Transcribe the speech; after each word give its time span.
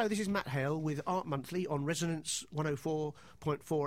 hello, 0.00 0.08
this 0.08 0.18
is 0.18 0.30
Matt 0.30 0.48
Hale 0.48 0.80
with 0.80 1.02
Art 1.06 1.26
Monthly 1.26 1.66
on 1.66 1.84
Resonance 1.84 2.42
104.4 2.56 3.12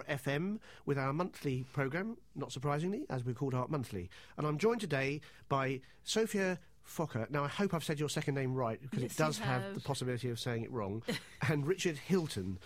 FM 0.05 0.59
with 0.85 0.95
our 0.95 1.11
monthly 1.11 1.65
programme, 1.73 2.17
not 2.35 2.51
surprisingly, 2.51 3.07
as 3.09 3.25
we're 3.25 3.33
called 3.33 3.55
Art 3.55 3.71
Monthly. 3.71 4.11
And 4.37 4.45
I'm 4.45 4.59
joined 4.59 4.79
today 4.79 5.21
by 5.49 5.81
Sophia 6.03 6.59
Phoca. 6.87 7.27
Now, 7.31 7.43
I 7.43 7.47
hope 7.47 7.73
I've 7.73 7.83
said 7.83 7.99
your 7.99 8.09
second 8.09 8.35
name 8.35 8.53
right 8.53 8.79
because 8.79 9.01
Yes, 9.01 9.13
it 9.13 9.17
does 9.17 9.39
have. 9.39 9.63
have. 9.63 9.73
the 9.73 9.79
possibility 9.79 10.29
of 10.29 10.39
saying 10.39 10.61
it 10.61 10.71
wrong. 10.71 11.01
and 11.49 11.65
Richard 11.65 11.97
Hylton 11.97 12.59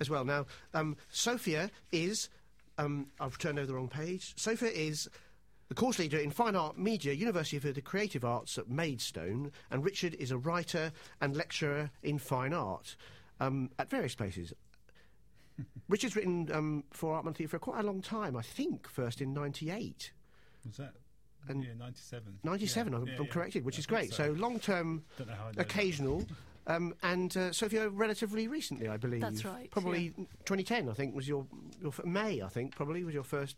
as 0.00 0.08
well. 0.08 0.24
Now, 0.24 0.46
um, 0.72 0.96
Sophia 1.10 1.70
is. 1.92 2.30
Um, 2.78 3.08
I've 3.20 3.36
turned 3.36 3.58
over 3.58 3.66
the 3.66 3.74
wrong 3.74 3.88
page. 3.88 4.32
Sophia 4.36 4.70
is 4.70 5.10
the 5.68 5.74
course 5.74 5.98
leader 5.98 6.18
in 6.18 6.30
Fine 6.30 6.56
Art 6.56 6.78
Media, 6.78 7.12
University 7.12 7.56
of 7.56 7.74
the 7.74 7.80
Creative 7.80 8.24
Arts 8.24 8.58
at 8.58 8.68
Maidstone, 8.68 9.50
and 9.70 9.84
Richard 9.84 10.14
is 10.14 10.30
a 10.30 10.38
writer 10.38 10.92
and 11.20 11.36
lecturer 11.36 11.90
in 12.02 12.18
fine 12.18 12.52
art 12.52 12.96
um, 13.40 13.70
at 13.78 13.90
various 13.90 14.14
places. 14.14 14.52
Richard's 15.88 16.16
written 16.16 16.50
um, 16.52 16.84
for 16.90 17.14
Art 17.14 17.24
Monthly 17.24 17.46
for 17.46 17.58
quite 17.58 17.80
a 17.80 17.86
long 17.86 18.02
time, 18.02 18.36
I 18.36 18.42
think, 18.42 18.88
first 18.88 19.20
in 19.20 19.32
98. 19.32 20.12
Was 20.66 20.76
that? 20.76 20.92
And- 21.48 21.62
yeah, 21.62 21.70
97. 21.78 22.38
97, 22.42 22.92
Yeah, 22.92 22.98
I'm, 22.98 23.06
yeah, 23.06 23.14
I'm 23.18 23.24
yeah. 23.24 23.30
corrected, 23.30 23.64
which 23.64 23.76
I 23.76 23.80
is 23.80 23.86
great. 23.86 24.12
So, 24.14 24.32
long 24.32 24.58
term, 24.58 25.04
Don't 25.18 25.28
know 25.28 25.34
how 25.34 25.44
I 25.48 25.52
know 25.52 25.60
occasional, 25.60 26.26
um, 26.66 26.94
and 27.02 27.36
uh, 27.36 27.52
Sophia, 27.52 27.88
relatively 27.88 28.48
recently, 28.48 28.88
I 28.88 28.96
believe. 28.96 29.20
That's 29.20 29.44
right, 29.44 29.70
Probably 29.70 30.14
yeah. 30.16 30.24
2010, 30.46 30.88
I 30.88 30.92
think, 30.94 31.14
was 31.14 31.28
your, 31.28 31.46
your 31.80 31.90
f- 31.90 32.04
May, 32.04 32.40
I 32.42 32.48
think, 32.48 32.74
probably 32.74 33.04
was 33.04 33.12
your 33.14 33.24
first 33.24 33.56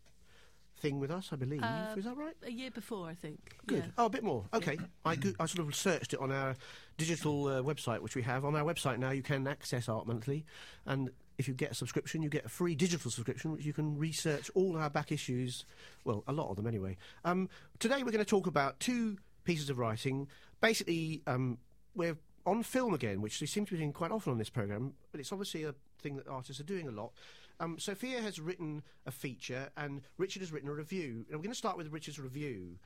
thing 0.79 1.01
with 1.01 1.11
us, 1.11 1.31
I 1.33 1.37
believe. 1.37 1.63
Uh, 1.63 1.95
is 1.97 2.05
that 2.05 2.17
right? 2.17 2.35
A 2.45 2.51
year 2.53 2.71
before, 2.71 3.07
I 3.09 3.15
think. 3.15 3.39
Good. 3.67 3.79
Yeah. 3.79 3.91
Oh, 3.99 4.07
a 4.07 4.11
bit 4.11 4.23
more. 4.23 4.45
Okay. 4.53 4.79
I, 5.05 5.17
go- 5.17 5.33
I 5.41 5.47
sort 5.47 5.67
of 5.67 5.75
searched 5.75 6.13
it 6.13 6.21
on 6.21 6.31
our 6.31 6.55
digital 6.99 7.49
uh, 7.49 7.63
website, 7.63 8.01
which 8.01 8.15
we 8.15 8.23
have. 8.23 8.45
On 8.45 8.55
our 8.55 8.65
website 8.65 8.99
now, 8.99 9.11
you 9.11 9.23
can 9.23 9.47
access 9.47 9.89
Art 9.89 10.07
Monthly, 10.07 10.45
and 10.85 11.11
if 11.39 11.49
you 11.49 11.55
get 11.55 11.71
a 11.71 11.75
subscription, 11.75 12.23
you 12.23 12.29
get 12.29 12.45
a 12.47 12.49
free 12.49 12.75
digital 12.75 13.11
subscription, 13.11 13.53
which 13.53 13.65
you 13.65 13.73
can 13.73 13.99
research 13.99 14.51
all 14.55 14.77
our 14.77 14.89
back 14.91 15.13
issues. 15.13 15.65
Well, 16.05 16.25
a 16.27 16.33
lot 16.33 16.51
of 16.51 16.57
them 16.57 16.67
anyway. 16.67 16.97
Um, 17.25 17.49
today, 17.79 17.99
we're 18.03 18.13
going 18.13 18.19
to 18.19 18.25
talk 18.25 18.47
about 18.47 18.81
two 18.81 19.19
pieces 19.45 19.69
of 19.71 19.79
writing. 19.79 20.29
Basically, 20.61 21.23
um, 21.27 21.59
we're 21.95 22.17
on 22.47 22.63
film 22.63 22.95
again, 22.95 23.21
which 23.21 23.41
we 23.41 23.47
seem 23.47 23.65
to 23.67 23.73
be 23.73 23.79
doing 23.79 23.93
quite 23.93 24.11
often 24.11 24.33
on 24.33 24.39
this 24.39 24.51
programme, 24.51 24.95
but 25.11 25.21
it's 25.21 25.33
obviously 25.33 25.65
a 25.65 25.75
thing 26.01 26.17
that 26.17 26.27
artists 26.29 26.61
are 26.61 26.65
doing 26.65 26.89
a 26.89 26.91
lot. 26.93 27.13
Um, 27.59 27.79
Sophia 27.79 28.21
has 28.21 28.39
written 28.39 28.83
a 29.07 29.11
feature, 29.11 29.71
and 29.77 30.03
Richard 30.19 30.43
has 30.43 30.53
written 30.53 30.69
a 30.69 30.75
review. 30.75 31.25
And 31.29 31.39
we're 31.39 31.45
going 31.45 31.51
to 31.51 31.55
start 31.55 31.77
with 31.77 31.93
Richard's 31.93 32.19
review. 32.19 32.79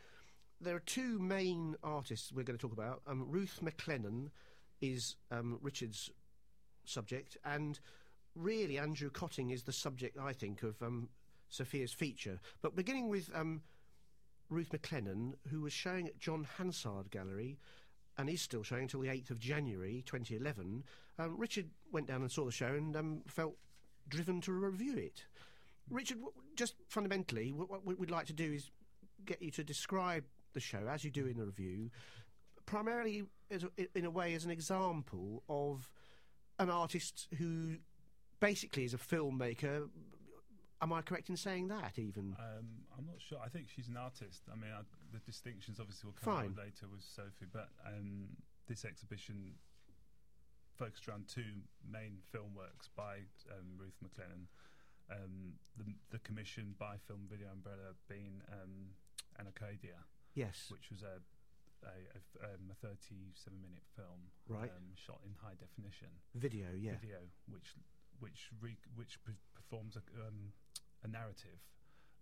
There 0.60 0.76
are 0.76 0.80
two 0.80 1.18
main 1.18 1.76
artists 1.82 2.32
we're 2.32 2.44
going 2.44 2.58
to 2.58 2.62
talk 2.62 2.72
about. 2.72 3.02
Um, 3.06 3.26
Ruth 3.28 3.60
Maclennan 3.62 4.30
is 4.80 5.16
um, 5.30 5.58
Richard's 5.62 6.10
subject, 6.84 7.36
and 7.44 7.80
really 8.34 8.78
Andrew 8.78 9.10
Kötting 9.10 9.52
is 9.52 9.62
the 9.62 9.72
subject, 9.72 10.18
I 10.18 10.32
think, 10.32 10.62
of 10.62 10.80
um, 10.82 11.08
Sophia's 11.48 11.92
feature. 11.92 12.40
But 12.62 12.76
beginning 12.76 13.08
with 13.08 13.30
um, 13.34 13.62
Ruth 14.48 14.70
Maclennan, 14.70 15.34
who 15.50 15.62
was 15.62 15.72
showing 15.72 16.06
at 16.06 16.18
John 16.18 16.46
Hansard 16.58 17.10
Gallery 17.10 17.58
and 18.18 18.28
is 18.28 18.42
still 18.42 18.62
showing 18.62 18.82
until 18.82 19.00
the 19.00 19.08
8th 19.08 19.30
of 19.30 19.38
January 19.38 20.02
2011, 20.06 20.84
um, 21.18 21.36
Richard 21.36 21.70
went 21.90 22.06
down 22.06 22.22
and 22.22 22.30
saw 22.30 22.44
the 22.44 22.52
show 22.52 22.66
and 22.66 22.96
um, 22.96 23.22
felt 23.26 23.56
driven 24.08 24.40
to 24.42 24.52
review 24.52 24.96
it. 24.96 25.24
Richard, 25.90 26.18
just 26.56 26.74
fundamentally, 26.88 27.50
what, 27.52 27.84
we'd 27.84 28.10
like 28.10 28.26
to 28.26 28.32
do 28.32 28.52
is 28.52 28.70
get 29.24 29.42
you 29.42 29.50
to 29.52 29.64
describe 29.64 30.24
the 30.52 30.60
show 30.60 30.86
as 30.88 31.04
you 31.04 31.10
do 31.10 31.26
in 31.26 31.36
the 31.36 31.44
review, 31.44 31.90
primarily 32.66 33.24
as 33.50 33.64
a, 33.64 33.70
in 33.98 34.04
a 34.04 34.10
way 34.10 34.34
as 34.34 34.44
an 34.44 34.50
example 34.50 35.42
of 35.48 35.90
an 36.58 36.70
artist 36.70 37.28
who 37.38 37.76
basically 38.38 38.84
is 38.84 38.94
a 38.94 38.98
filmmaker. 38.98 39.88
Am 40.82 40.92
I 40.92 41.02
correct 41.02 41.28
in 41.28 41.36
saying 41.36 41.68
that? 41.68 41.98
Even 41.98 42.36
Um, 42.38 42.66
I'm 42.96 43.06
not 43.06 43.16
sure. 43.18 43.38
I 43.44 43.48
think 43.48 43.66
she's 43.68 43.88
an 43.88 43.96
artist. 43.96 44.42
I 44.50 44.56
mean, 44.56 44.70
I, 44.72 44.80
the 45.12 45.18
distinctions 45.18 45.78
obviously 45.78 46.08
will 46.08 46.16
come 46.22 46.34
Fine. 46.34 46.54
later 46.56 46.86
with 46.90 47.02
Sophie, 47.02 47.46
but 47.52 47.68
um, 47.86 48.28
this 48.66 48.84
exhibition 48.84 49.54
focused 50.80 51.04
around 51.08 51.28
two 51.28 51.60
main 51.84 52.24
film 52.32 52.56
works 52.56 52.88
by 52.96 53.28
um, 53.52 53.76
Ruth 53.76 54.00
Maclennan. 54.00 54.48
Um, 55.12 55.60
the, 55.76 55.84
the 56.10 56.20
commission 56.24 56.72
by 56.78 56.96
Film 57.06 57.26
Video 57.28 57.50
Umbrella 57.52 57.92
being 58.08 58.40
um, 58.48 58.94
Anarcadia, 59.36 59.98
yes, 60.34 60.70
which 60.72 60.88
was 60.90 61.02
a 61.02 61.20
a, 61.82 61.96
a, 62.12 62.20
um, 62.54 62.68
a 62.70 62.76
37 62.84 63.32
minute 63.60 63.80
film 63.96 64.28
Right. 64.48 64.68
um, 64.68 64.92
shot 64.94 65.18
in 65.24 65.32
high 65.40 65.56
definition. 65.58 66.08
video. 66.36 66.68
Yeah, 66.76 66.96
video, 67.00 67.20
which 67.50 67.74
which 68.20 68.48
re, 68.60 68.76
which 68.94 69.18
performs 69.56 69.96
a, 69.96 70.02
um, 70.24 70.52
a 71.04 71.08
narrative 71.08 71.58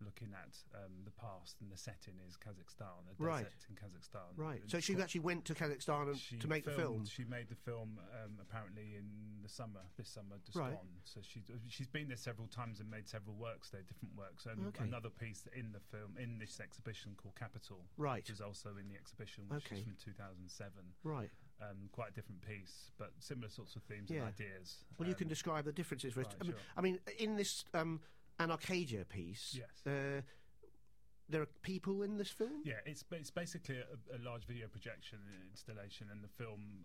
looking 0.01 0.29
at 0.35 0.57
um, 0.75 0.93
the 1.05 1.11
past, 1.11 1.57
and 1.61 1.71
the 1.71 1.77
setting 1.77 2.15
is 2.27 2.37
Kazakhstan, 2.37 3.07
a 3.11 3.23
Right. 3.23 3.45
desert 3.45 3.67
in 3.69 3.75
Kazakhstan. 3.77 4.37
right. 4.37 4.63
So 4.67 4.81
she 4.81 4.95
actually 4.97 5.21
went 5.23 5.45
to 5.47 5.55
Kazakhstan 5.55 6.17
she 6.19 6.39
to 6.39 6.49
make 6.49 6.65
the 6.65 6.71
film. 6.73 7.05
She 7.07 7.25
made 7.25 7.49
the 7.49 7.55
film 7.57 7.99
um, 8.25 8.39
apparently 8.41 8.97
in 8.97 9.41
the 9.43 9.49
summer, 9.49 9.81
this 9.97 10.09
summer 10.09 10.37
just 10.45 10.57
Right. 10.57 10.75
gone. 10.75 10.89
So 11.05 11.21
she 11.23 11.43
she's 11.69 11.89
been 11.89 12.09
there 12.09 12.17
several 12.17 12.49
times 12.49 12.81
and 12.81 12.91
made 12.91 13.09
several 13.09 13.37
works 13.37 13.71
there, 13.71 13.83
different 13.83 14.15
works. 14.17 14.47
And 14.47 14.67
Okay. 14.69 14.85
another 14.85 15.11
piece 15.11 15.47
in 15.55 15.73
the 15.73 15.81
film 15.81 16.17
in 16.19 16.39
this 16.39 16.61
exhibition 16.61 17.15
called 17.17 17.35
Capital, 17.37 17.85
Right. 17.97 18.17
which 18.23 18.31
is 18.31 18.41
also 18.41 18.77
in 18.77 18.89
the 18.89 18.97
exhibition, 18.97 19.49
which 19.49 19.67
Okay. 19.67 19.77
is 19.79 19.83
from 19.85 19.97
2007. 19.97 20.95
Right. 21.03 21.31
Um, 21.61 21.89
quite 21.91 22.11
a 22.11 22.13
different 22.13 22.41
piece, 22.43 22.93
but 22.99 23.13
similar 23.19 23.49
sorts 23.49 23.75
of 23.75 23.83
themes 23.83 24.11
Yeah. 24.11 24.19
and 24.21 24.29
ideas. 24.29 24.85
Well, 24.97 25.09
you 25.09 25.15
Um, 25.15 25.19
can 25.19 25.29
describe 25.29 25.65
the 25.65 25.73
differences 25.73 26.15
for 26.15 26.21
right, 26.23 26.37
I, 26.41 26.45
mean, 26.45 26.53
sure. 26.53 26.61
I 26.77 26.81
mean, 26.81 27.01
in 27.19 27.37
this 27.37 27.65
um, 27.75 28.01
Anarcadia 28.41 29.09
piece, 29.09 29.55
Yes. 29.59 29.87
uh, 29.87 30.23
there 31.29 31.43
are 31.43 31.47
people 31.63 32.03
in 32.03 32.17
this 32.17 32.31
film. 32.31 32.63
Yeah, 32.65 32.81
it's 32.87 33.05
it's 33.13 33.31
basically 33.31 33.77
a, 33.79 34.17
a 34.17 34.19
large 34.25 34.45
video 34.47 34.69
projection 34.69 35.19
installation, 35.51 36.09
and 36.11 36.23
the 36.23 36.29
film 36.29 36.85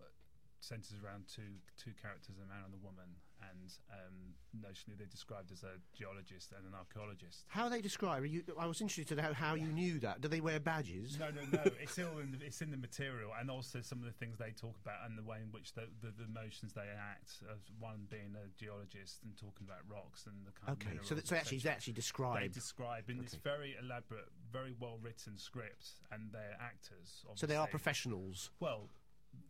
centres 0.60 0.94
around 1.04 1.24
two 1.28 1.60
two 1.76 1.92
characters, 2.00 2.36
a 2.42 2.46
man 2.46 2.64
and 2.66 2.74
a 2.74 2.78
woman, 2.84 3.16
and 3.50 3.72
um, 3.92 4.34
notionally 4.54 4.96
they're 4.96 5.06
described 5.06 5.50
as 5.52 5.62
a 5.62 5.78
geologist 5.96 6.52
and 6.56 6.66
an 6.66 6.74
archaeologist. 6.74 7.44
How 7.48 7.64
are 7.64 7.70
they 7.70 7.80
described? 7.80 8.22
Are 8.22 8.26
you, 8.26 8.42
I 8.58 8.66
was 8.66 8.80
interested 8.80 9.08
to 9.08 9.22
know 9.22 9.32
how 9.32 9.54
you 9.54 9.66
knew 9.66 9.98
that. 10.00 10.20
Do 10.20 10.28
they 10.28 10.40
wear 10.40 10.60
badges? 10.60 11.18
No, 11.18 11.28
no, 11.30 11.42
no. 11.52 11.70
It's 11.84 11.98
all 11.98 12.18
in 12.18 12.32
the, 12.32 12.44
it's 12.44 12.62
in 12.62 12.70
the 12.70 12.76
material, 12.76 13.30
and 13.38 13.50
also 13.50 13.80
some 13.80 13.98
of 13.98 14.04
the 14.04 14.12
things 14.12 14.38
they 14.38 14.52
talk 14.52 14.76
about, 14.82 15.04
and 15.06 15.18
the 15.18 15.22
way 15.22 15.38
in 15.42 15.50
which 15.52 15.72
the 15.74 15.86
the, 16.00 16.12
the 16.16 16.28
motions 16.28 16.72
they 16.72 16.88
enact. 16.92 17.42
As 17.52 17.60
one 17.78 18.06
being 18.10 18.34
a 18.36 18.48
geologist 18.58 19.22
and 19.24 19.36
talking 19.36 19.66
about 19.66 19.82
rocks 19.88 20.26
and 20.26 20.34
the 20.46 20.52
kind 20.52 20.70
of 20.70 20.86
Okay, 20.86 20.98
so, 21.02 21.16
so 21.22 21.36
actually, 21.36 21.58
etc. 21.58 21.72
actually 21.74 21.92
they 21.92 22.48
describe. 22.48 23.10
in 23.10 23.18
this 23.18 23.34
very 23.34 23.76
elaborate, 23.80 24.28
very 24.52 24.74
well 24.78 24.98
written 25.02 25.36
script, 25.36 26.00
and 26.12 26.30
they're 26.32 26.56
actors. 26.60 27.24
so 27.34 27.46
they 27.46 27.56
are 27.56 27.66
professionals. 27.66 28.50
Well, 28.60 28.88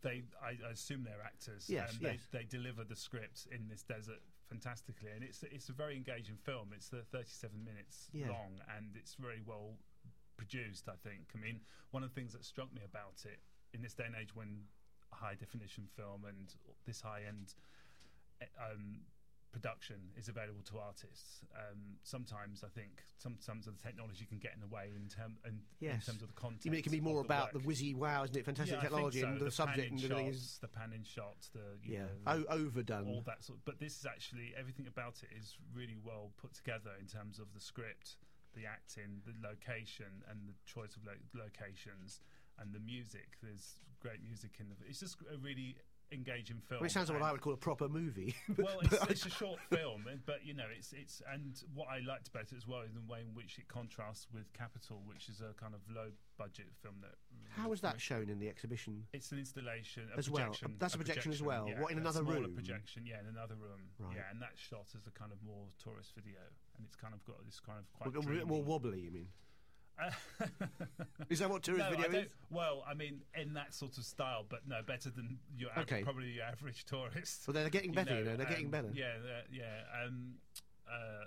they 0.03 0.23
I, 0.43 0.57
I 0.67 0.71
assume 0.73 1.05
they're 1.05 1.25
actors. 1.25 1.67
Yes, 1.69 1.93
and 1.93 2.03
yes. 2.03 2.17
They, 2.33 2.39
they 2.39 2.45
deliver 2.45 2.85
the 2.85 2.97
script 2.97 3.47
in 3.51 3.69
this 3.69 3.83
desert 3.83 4.21
fantastically, 4.49 5.11
and 5.15 5.23
it's 5.25 5.43
it's 5.43 5.69
a 5.69 5.73
very 5.73 5.97
engaging 5.97 6.37
film. 6.37 6.71
It's 6.75 6.93
uh, 6.93 7.03
37 7.11 7.65
minutes 7.65 8.09
Yeah. 8.13 8.29
long, 8.29 8.61
and 8.77 8.97
it's 8.97 9.15
very 9.15 9.43
well 9.45 9.75
produced. 10.37 10.89
I 10.89 10.97
think. 11.09 11.29
I 11.35 11.39
mean, 11.39 11.61
one 11.91 12.03
of 12.03 12.11
the 12.13 12.15
things 12.21 12.33
that 12.33 12.45
struck 12.45 12.73
me 12.73 12.83
about 12.85 13.25
it 13.25 13.41
in 13.73 13.83
this 13.83 13.95
day 13.95 14.05
and 14.07 14.15
age 14.15 14.35
when 14.35 14.65
high 15.13 15.35
definition 15.35 15.87
film 15.97 16.25
and 16.25 16.53
this 16.87 17.01
high 17.01 17.23
end 17.29 17.55
um, 18.59 19.01
production 19.55 19.97
is 20.19 20.27
available 20.29 20.63
to 20.71 20.79
artists. 20.79 21.45
Um, 21.55 21.79
sometimes 22.03 22.65
I 22.65 22.69
think 22.75 22.91
sometimes 23.19 23.67
the 23.67 23.73
technology 23.81 24.27
can 24.27 24.39
get 24.39 24.53
in 24.55 24.61
the 24.61 24.67
way 24.67 24.91
in, 24.95 25.09
term, 25.09 25.37
in, 25.47 25.61
Yes. 25.79 25.95
in 25.95 26.13
terms 26.13 26.23
of 26.23 26.29
the 26.29 26.35
content. 26.35 26.65
You 26.67 26.73
mean 26.73 26.81
it 26.81 26.83
can 26.83 26.93
be 26.93 27.01
more 27.01 27.21
of 27.21 27.25
about 27.27 27.53
the 27.53 27.61
work. 27.61 27.69
whizzy 27.69 27.95
wow, 27.95 28.25
isn't 28.25 28.37
it? 28.37 28.45
Fantastic 28.45 28.77
Yeah, 28.77 28.83
technology 28.83 29.21
so. 29.21 29.27
and 29.29 29.41
the, 29.41 29.51
subject 29.51 29.79
panning 29.79 30.03
and 30.03 30.13
everything 30.13 30.33
shots, 30.33 30.43
is 30.45 30.59
the 30.61 30.69
panning 30.69 31.05
shots, 31.05 31.49
the 31.55 31.67
you 31.83 31.95
yeah 31.95 32.07
know, 32.27 32.45
o- 32.51 32.55
overdone. 32.63 33.07
all 33.09 33.23
that 33.27 33.45
sort. 33.45 33.59
Of, 33.61 33.65
But 33.65 33.79
this 33.79 33.95
is 33.97 34.05
actually 34.05 34.53
everything 34.59 34.89
about 34.89 35.23
it 35.23 35.31
is 35.39 35.57
really 35.73 35.97
well 36.03 36.33
put 36.37 36.53
together 36.53 36.91
in 37.01 37.07
terms 37.07 37.39
of 37.39 37.47
the 37.55 37.61
script, 37.61 38.17
the 38.59 38.67
acting, 38.67 39.23
the 39.25 39.35
location, 39.47 40.23
and 40.29 40.49
the 40.51 40.55
choice 40.67 40.97
of 40.97 41.05
lo- 41.07 41.23
locations, 41.33 42.21
and 42.59 42.75
the 42.75 42.81
music. 42.81 43.39
There's 43.43 43.79
great 44.01 44.23
music 44.23 44.53
in 44.59 44.69
the. 44.69 44.77
It's 44.89 45.01
just 45.01 45.17
a 45.33 45.39
really 45.39 45.77
engaging 46.15 46.61
film. 46.69 46.81
Well, 46.81 46.87
it 46.87 46.93
sounds 46.93 47.11
like 47.11 47.21
what 47.21 47.29
I 47.29 47.33
would 47.33 47.41
call 47.41 47.53
a 47.53 47.57
proper 47.57 47.89
movie. 47.89 48.35
well, 48.57 48.79
it's, 48.83 49.03
it's 49.11 49.27
a 49.27 49.31
short 49.31 49.59
film, 49.71 50.07
but 50.27 50.45
you 50.45 50.55
know, 50.55 50.67
it's 50.75 50.93
it's 50.93 51.21
and 51.33 51.61
what 51.75 51.89
I 51.89 51.99
liked 52.01 52.29
about 52.29 52.45
it 52.53 52.57
as 52.57 52.67
well 52.67 52.81
is 52.83 52.95
the 52.95 53.01
way 53.13 53.21
in 53.21 53.35
which 53.35 53.59
it 53.59 53.69
contrasts 53.69 54.27
with 54.33 54.53
Capital, 54.53 55.03
which 55.07 55.29
is 55.29 55.41
a 55.41 55.53
kind 55.61 55.75
of 55.75 55.81
low 55.95 56.11
budget 56.39 56.67
film 56.83 56.95
that. 57.03 57.15
How 57.51 57.69
was 57.69 57.81
that 57.83 58.01
shown 58.01 58.29
in 58.29 58.39
the 58.39 58.49
exhibition? 58.49 59.05
It's 59.13 59.31
an 59.33 59.39
installation 59.39 60.05
a 60.15 60.19
As 60.19 60.31
well. 60.31 60.53
That's 60.79 60.95
a 60.95 60.99
projection 60.99 61.33
as 61.33 61.43
well. 61.43 61.67
yeah, 61.69 61.81
What, 61.81 61.93
in 61.93 61.99
a 61.99 62.01
another 62.01 62.23
room? 62.23 62.53
projection, 62.55 63.05
yeah, 63.07 63.21
in 63.21 63.27
another 63.27 63.55
room, 63.55 63.91
Right. 63.99 64.17
yeah, 64.17 64.31
and 64.31 64.41
that's 64.41 64.61
shot 64.61 64.87
as 64.97 65.07
a 65.07 65.11
kind 65.11 65.31
of 65.33 65.39
more 65.43 65.67
tourist 65.83 66.13
video, 66.15 66.41
and 66.77 66.87
it's 66.87 66.97
kind 66.97 67.15
of 67.15 67.25
got 67.25 67.45
this 67.45 67.61
kind 67.61 67.79
of 67.79 67.85
A 68.07 68.11
quite 68.11 68.27
bit 68.27 68.47
more 68.47 68.63
wobbly, 68.63 69.01
you 69.01 69.11
mean? 69.11 69.29
Is 71.31 71.39
that 71.39 71.49
what 71.51 71.63
tourist 71.63 71.85
no, 71.91 71.97
video 71.97 72.21
is? 72.21 72.27
Well, 72.51 72.85
I 72.89 72.95
mean, 72.95 73.21
in 73.41 73.55
that 73.55 73.75
sort 73.75 73.97
of 73.99 74.05
style, 74.05 74.45
but 74.49 74.61
no, 74.67 74.81
better 74.87 75.11
than 75.11 75.39
your 75.57 75.71
av- 75.73 75.79
Okay. 75.85 76.03
probably 76.03 76.31
your 76.33 76.45
average 76.45 76.85
tourist. 76.85 77.47
Well, 77.47 77.55
they're 77.55 77.71
getting 77.71 77.91
you 77.91 77.95
better. 77.97 78.19
You 78.19 78.25
know, 78.25 78.37
they're 78.37 78.47
um, 78.47 78.53
getting 78.53 78.71
better. 78.71 78.91
Yeah, 78.93 79.15
yeah, 79.51 79.83
um, 80.05 80.35
uh, 80.91 81.25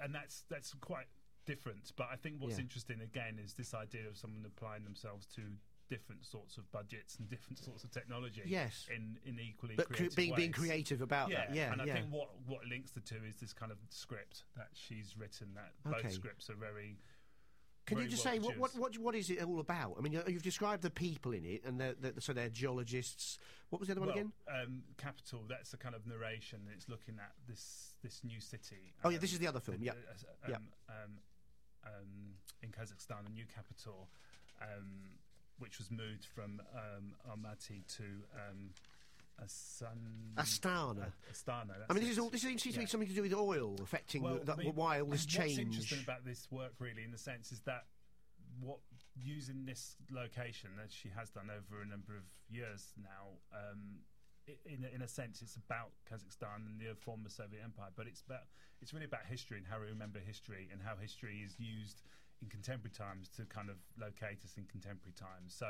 and 0.00 0.14
that's 0.14 0.44
that's 0.48 0.72
quite 0.80 1.06
different. 1.46 1.92
But 1.96 2.08
I 2.12 2.16
think 2.16 2.36
what's 2.38 2.56
Yeah. 2.56 2.62
interesting 2.62 3.00
again 3.00 3.38
is 3.42 3.54
this 3.54 3.74
idea 3.74 4.06
of 4.08 4.16
someone 4.16 4.44
applying 4.46 4.84
themselves 4.84 5.26
to 5.36 5.42
different 5.90 6.22
sorts 6.24 6.58
of 6.58 6.70
budgets 6.70 7.16
and 7.18 7.28
different 7.30 7.58
sorts 7.58 7.82
of 7.82 7.90
technology. 7.90 8.42
Yes. 8.46 8.86
in 8.94 9.18
in 9.24 9.38
equally 9.40 9.74
But 9.74 9.88
creative 9.88 10.16
being 10.16 10.34
being 10.34 10.50
ways. 10.50 10.54
creative 10.58 11.00
about 11.02 11.30
Yeah, 11.30 11.46
that. 11.46 11.54
Yeah, 11.54 11.72
and 11.72 11.82
I 11.82 11.84
yeah. 11.86 11.94
think 11.94 12.12
what 12.12 12.28
what 12.46 12.64
links 12.66 12.92
the 12.92 13.00
two 13.00 13.20
is 13.28 13.36
this 13.36 13.52
kind 13.52 13.72
of 13.72 13.78
script 13.90 14.44
that 14.56 14.68
she's 14.72 15.16
written. 15.16 15.54
That 15.54 15.72
Okay. 15.86 16.02
both 16.02 16.12
scripts 16.12 16.48
are 16.48 16.54
very. 16.56 16.96
Can 17.88 17.98
you 17.98 18.06
just 18.08 18.24
well 18.24 18.34
say 18.34 18.38
what, 18.40 18.58
what 18.58 18.78
what 18.78 18.98
what 18.98 19.14
is 19.14 19.30
it 19.30 19.42
all 19.42 19.60
about? 19.60 19.94
I 19.98 20.02
mean, 20.02 20.12
you- 20.12 20.22
you've 20.28 20.42
described 20.42 20.82
the 20.82 20.90
people 20.90 21.32
in 21.32 21.44
it, 21.44 21.64
and 21.64 21.80
they're, 21.80 21.94
they're, 21.98 22.12
so 22.18 22.32
they're 22.34 22.50
geologists. 22.50 23.38
What 23.70 23.78
was 23.80 23.88
the 23.88 23.92
other 23.94 24.00
one 24.02 24.10
again? 24.10 24.32
Um, 24.46 24.82
Capital. 24.98 25.44
That's 25.48 25.70
the 25.70 25.76
kind 25.78 25.94
of 25.94 26.06
narration. 26.06 26.60
It's 26.74 26.88
looking 26.88 27.18
at 27.18 27.32
this 27.48 27.94
this 28.02 28.22
new 28.24 28.40
city. 28.40 28.92
Oh, 29.04 29.08
yeah, 29.08 29.16
um, 29.16 29.20
this 29.22 29.32
is 29.32 29.38
the 29.38 29.46
other 29.46 29.60
film, 29.60 29.78
yeah. 29.82 29.92
uh, 29.92 30.48
Yeah. 30.48 30.56
um, 30.56 30.62
um, 30.88 31.18
um, 31.84 32.34
in 32.62 32.70
Kazakhstan, 32.70 33.26
a 33.26 33.30
new 33.30 33.46
capital, 33.46 34.08
um, 34.60 35.10
which 35.58 35.78
was 35.78 35.90
moved 35.90 36.24
from 36.26 36.60
um, 36.74 37.14
Almaty 37.28 37.86
to 37.96 38.04
um, 38.36 38.70
Asan- 39.42 40.34
Astana. 40.36 41.12
Astana. 41.32 41.74
I 41.88 41.92
mean, 41.92 42.02
this 42.02 42.12
is 42.12 42.18
all. 42.18 42.30
This 42.30 42.42
seems 42.42 42.62
to 42.62 42.72
be 42.72 42.86
something 42.86 43.08
to 43.08 43.14
do 43.14 43.22
with 43.22 43.34
oil 43.34 43.76
affecting 43.82 44.22
Well, 44.22 44.40
the, 44.42 44.52
I 44.52 44.56
mean, 44.56 44.74
why 44.74 45.00
all 45.00 45.06
this 45.06 45.26
change. 45.26 45.58
What's 45.58 45.58
interesting 45.58 46.00
about 46.02 46.24
this 46.24 46.48
work, 46.50 46.72
really, 46.78 47.04
in 47.04 47.12
the 47.12 47.18
sense, 47.18 47.52
is 47.52 47.60
that 47.60 47.84
what 48.60 48.78
using 49.14 49.64
this 49.64 49.96
location, 50.10 50.70
as 50.84 50.92
she 50.92 51.08
has 51.16 51.30
done 51.30 51.50
over 51.50 51.82
a 51.82 51.86
number 51.86 52.16
of 52.16 52.24
years 52.50 52.92
now, 53.00 53.38
um, 53.54 54.02
in 54.66 54.84
a, 54.84 54.94
in 54.94 55.02
a 55.02 55.08
sense, 55.08 55.42
it's 55.42 55.56
about 55.56 55.92
Kazakhstan 56.10 56.66
and 56.66 56.80
the 56.80 56.94
former 56.98 57.28
Soviet 57.28 57.62
Empire, 57.62 57.90
but 57.94 58.06
it's 58.06 58.22
about 58.22 58.42
it's 58.82 58.92
really 58.92 59.06
about 59.06 59.26
history 59.26 59.58
and 59.58 59.66
how 59.66 59.78
we 59.80 59.86
remember 59.86 60.18
history 60.18 60.68
and 60.72 60.80
how 60.82 60.96
history 61.00 61.42
is 61.44 61.54
used 61.58 62.02
in 62.42 62.48
contemporary 62.48 62.94
times 62.94 63.28
to 63.36 63.44
kind 63.44 63.70
of 63.70 63.76
locate 64.00 64.42
us 64.44 64.54
in 64.56 64.64
contemporary 64.64 65.14
times. 65.14 65.54
So. 65.54 65.68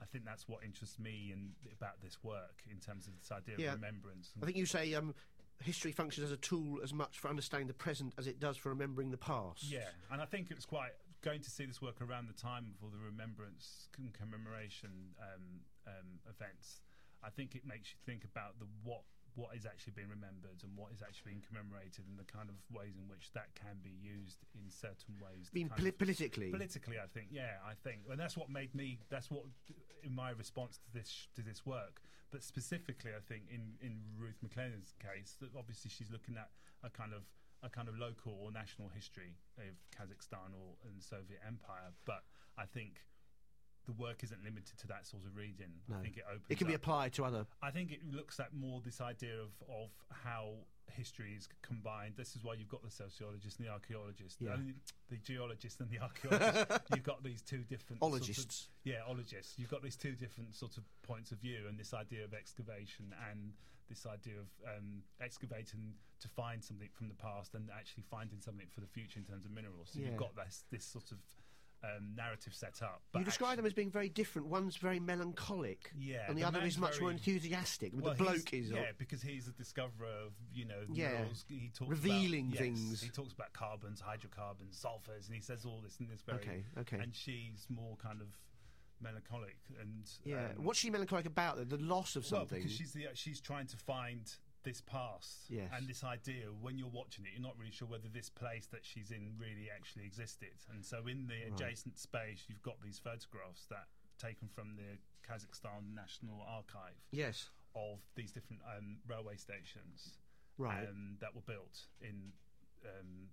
I 0.00 0.04
think 0.06 0.24
that's 0.24 0.48
what 0.48 0.62
interests 0.64 0.98
me 0.98 1.30
in, 1.32 1.50
about 1.72 2.00
this 2.02 2.18
work 2.22 2.62
in 2.70 2.78
terms 2.78 3.06
of 3.06 3.14
this 3.18 3.30
idea 3.32 3.56
Yeah. 3.58 3.72
of 3.72 3.82
remembrance. 3.82 4.32
I 4.40 4.44
think 4.46 4.56
you 4.56 4.66
say 4.66 4.94
um, 4.94 5.14
history 5.62 5.92
functions 5.92 6.24
as 6.26 6.32
a 6.32 6.36
tool 6.36 6.78
as 6.82 6.92
much 6.94 7.18
for 7.18 7.28
understanding 7.28 7.66
the 7.66 7.74
present 7.74 8.14
as 8.18 8.26
it 8.26 8.38
does 8.38 8.56
for 8.56 8.68
remembering 8.68 9.10
the 9.10 9.16
past. 9.18 9.64
Yeah, 9.64 9.88
and 10.12 10.20
I 10.22 10.24
think 10.24 10.50
it's 10.50 10.64
quite 10.66 10.92
going 11.22 11.40
to 11.40 11.50
see 11.50 11.66
this 11.66 11.82
work 11.82 12.00
around 12.00 12.28
the 12.28 12.40
time 12.40 12.74
of 12.78 12.84
all 12.84 12.90
the 12.90 13.04
remembrance 13.04 13.88
and 13.98 14.12
commemoration 14.14 14.90
um, 15.20 15.60
um, 15.86 16.20
events. 16.30 16.80
I 17.24 17.30
think 17.30 17.56
it 17.56 17.66
makes 17.66 17.88
you 17.90 17.96
think 18.06 18.24
about 18.24 18.58
the 18.60 18.66
what 18.84 19.02
what 19.34 19.54
is 19.54 19.66
actually 19.66 19.92
being 19.94 20.08
remembered 20.08 20.58
and 20.64 20.76
what 20.76 20.90
is 20.90 21.00
actually 21.00 21.30
being 21.38 21.42
commemorated, 21.46 22.02
and 22.10 22.18
the 22.18 22.24
kind 22.26 22.48
of 22.50 22.56
ways 22.74 22.94
in 22.98 23.06
which 23.06 23.30
that 23.34 23.46
can 23.54 23.78
be 23.84 23.94
used 24.02 24.38
in 24.54 24.68
certain 24.68 25.14
ways. 25.22 25.46
to 25.46 25.52
Being 25.54 25.68
poli- 25.68 25.90
of- 25.90 25.98
politically. 25.98 26.50
politically, 26.50 26.98
I 26.98 27.06
think, 27.06 27.28
yeah, 27.30 27.62
I 27.64 27.74
think, 27.74 28.00
and 28.10 28.18
that's 28.18 28.36
what 28.36 28.50
made 28.50 28.74
me. 28.74 28.98
That's 29.10 29.30
what, 29.30 29.44
in 30.02 30.14
my 30.14 30.30
response 30.30 30.78
to 30.78 30.92
this 30.92 31.28
to 31.36 31.42
this 31.42 31.64
work, 31.66 32.00
but 32.30 32.42
specifically, 32.42 33.10
I 33.16 33.20
think 33.20 33.44
in 33.50 33.74
in 33.80 34.00
Ruth 34.16 34.38
Maclennan's 34.42 34.94
case, 35.00 35.36
that 35.40 35.50
obviously 35.56 35.90
she's 35.90 36.10
looking 36.10 36.36
at 36.36 36.50
a 36.82 36.90
kind 36.90 37.12
of 37.12 37.22
a 37.62 37.68
kind 37.68 37.88
of 37.88 37.98
local 37.98 38.38
or 38.40 38.52
national 38.52 38.88
history 38.88 39.34
of 39.58 39.74
Kazakhstan 39.96 40.54
or 40.54 40.76
and 40.86 41.02
Soviet 41.02 41.40
Empire, 41.46 41.92
but 42.04 42.24
I 42.56 42.64
think. 42.66 43.04
The 43.86 43.94
work 43.94 44.22
isn't 44.22 44.44
limited 44.44 44.76
to 44.80 44.86
that 44.88 45.06
sort 45.06 45.24
of 45.24 45.34
region. 45.34 45.72
No. 45.88 45.96
I 45.96 46.02
think 46.02 46.18
it 46.18 46.24
opens. 46.28 46.44
it 46.50 46.58
can 46.58 46.66
be 46.66 46.74
applied 46.74 47.14
to 47.14 47.24
other. 47.24 47.46
I 47.62 47.70
think 47.70 47.90
it 47.90 48.00
looks 48.12 48.38
at 48.38 48.52
more 48.52 48.82
this 48.84 49.00
idea 49.00 49.32
of, 49.40 49.48
of 49.66 49.88
how 50.12 50.56
history 50.90 51.34
is 51.36 51.48
combined. 51.62 52.14
This 52.16 52.34
is 52.36 52.42
why 52.44 52.54
you've 52.54 52.68
got 52.68 52.82
the 52.82 52.90
sociologist 52.90 53.58
and 53.58 53.66
the 53.66 53.72
archaeologist, 53.72 54.40
Yeah. 54.40 54.56
the 55.08 55.16
geologist 55.16 55.80
and 55.80 55.90
the 55.90 55.98
archaeologist. 56.00 56.80
you've 56.94 57.04
got 57.04 57.22
these 57.22 57.42
two 57.42 57.64
different 57.64 58.00
sort 58.00 58.12
of- 58.14 58.20
Ologists. 58.20 58.68
yeah, 58.84 59.00
ologists. 59.06 59.58
You've 59.58 59.70
got 59.70 59.82
these 59.82 59.96
two 59.96 60.12
different 60.12 60.54
sort 60.54 60.76
of 60.76 60.84
points 61.02 61.32
of 61.32 61.38
view, 61.38 61.66
and 61.68 61.78
this 61.78 61.94
idea 61.94 62.24
of 62.24 62.34
excavation 62.34 63.14
and 63.30 63.52
this 63.88 64.04
idea 64.04 64.34
of 64.38 64.48
um, 64.76 65.02
excavating 65.20 65.94
to 66.20 66.28
find 66.28 66.62
something 66.62 66.88
from 66.92 67.08
the 67.08 67.14
past 67.14 67.54
and 67.54 67.70
actually 67.74 68.02
finding 68.10 68.40
something 68.40 68.66
for 68.74 68.80
the 68.80 68.86
future 68.86 69.18
in 69.18 69.24
terms 69.24 69.44
of 69.46 69.50
minerals. 69.50 69.90
So 69.92 70.00
Yeah. 70.00 70.08
you've 70.08 70.16
got 70.16 70.34
this 70.36 70.64
this 70.70 70.84
sort 70.84 71.10
of 71.12 71.18
um, 71.84 72.14
narrative 72.16 72.54
set 72.54 72.82
up. 72.82 73.02
you 73.14 73.24
describe 73.24 73.56
them 73.56 73.66
as 73.66 73.72
being 73.72 73.90
very 73.90 74.08
different. 74.08 74.48
One's 74.48 74.76
very 74.76 74.98
melancholic, 74.98 75.92
Yeah, 75.96 76.24
and 76.28 76.36
the, 76.36 76.42
the 76.42 76.48
other 76.48 76.60
is 76.60 76.76
much 76.78 77.00
more 77.00 77.10
enthusiastic. 77.10 77.92
Well, 77.94 78.14
the 78.14 78.22
bloke 78.24 78.52
is. 78.52 78.70
yeah, 78.70 78.92
because 78.98 79.22
he's 79.22 79.46
a 79.48 79.52
discoverer 79.52 80.08
of 80.26 80.32
you 80.52 80.64
know 80.64 80.82
Yeah. 80.92 81.12
minerals. 81.12 81.44
He 81.48 81.70
talks 81.74 81.90
Revealing 81.90 82.48
about, 82.48 82.58
things. 82.58 82.90
Yes, 82.90 83.02
he 83.02 83.10
talks 83.10 83.32
about 83.32 83.52
carbons, 83.52 84.00
hydrocarbons, 84.00 84.76
sulfurs, 84.84 85.26
and 85.26 85.34
he 85.34 85.40
says 85.40 85.64
all 85.64 85.80
this 85.82 85.96
in 86.00 86.08
this 86.08 86.22
very. 86.22 86.38
Okay, 86.38 86.64
okay. 86.80 86.98
And 86.98 87.14
she's 87.14 87.66
more 87.68 87.96
kind 87.96 88.20
of 88.20 88.26
melancholic 89.00 89.56
and 89.80 90.10
yeah. 90.24 90.46
um, 90.56 90.64
What's 90.64 90.78
she 90.80 90.90
melancholic 90.90 91.26
about? 91.26 91.56
The, 91.56 91.76
the 91.76 91.82
loss 91.82 92.16
of 92.16 92.24
well, 92.24 92.40
something. 92.40 92.58
because 92.58 92.72
she's 92.76 92.92
the 92.92 93.06
she's 93.14 93.40
trying 93.40 93.66
to 93.68 93.76
find 93.76 94.22
this 94.68 94.80
past 94.82 95.48
Yes. 95.48 95.70
and 95.74 95.88
this 95.88 96.04
idea. 96.04 96.46
When 96.52 96.76
you're 96.78 96.88
watching 97.00 97.24
it, 97.24 97.32
you're 97.32 97.42
not 97.50 97.56
really 97.58 97.70
sure 97.72 97.88
whether 97.88 98.08
this 98.08 98.28
place 98.28 98.66
that 98.66 98.84
she's 98.84 99.10
in 99.10 99.24
really 99.38 99.70
actually 99.74 100.04
existed. 100.04 100.56
And 100.70 100.84
so, 100.84 101.06
in 101.06 101.26
the 101.26 101.34
Right. 101.42 101.52
adjacent 101.52 101.98
space, 101.98 102.44
you've 102.48 102.62
got 102.62 102.80
these 102.82 102.98
photographs 102.98 103.64
that 103.66 103.88
taken 104.18 104.48
from 104.48 104.76
the 104.76 104.98
Kazakhstan 105.26 105.94
National 105.94 106.42
Archive 106.42 106.98
yes. 107.12 107.50
of 107.74 108.00
these 108.14 108.30
different 108.32 108.60
um, 108.76 109.00
railway 109.06 109.36
stations 109.36 110.18
Right. 110.58 110.86
um, 110.88 111.16
that 111.20 111.34
were 111.34 111.42
built 111.42 111.86
in 112.00 112.32
um, 112.84 113.30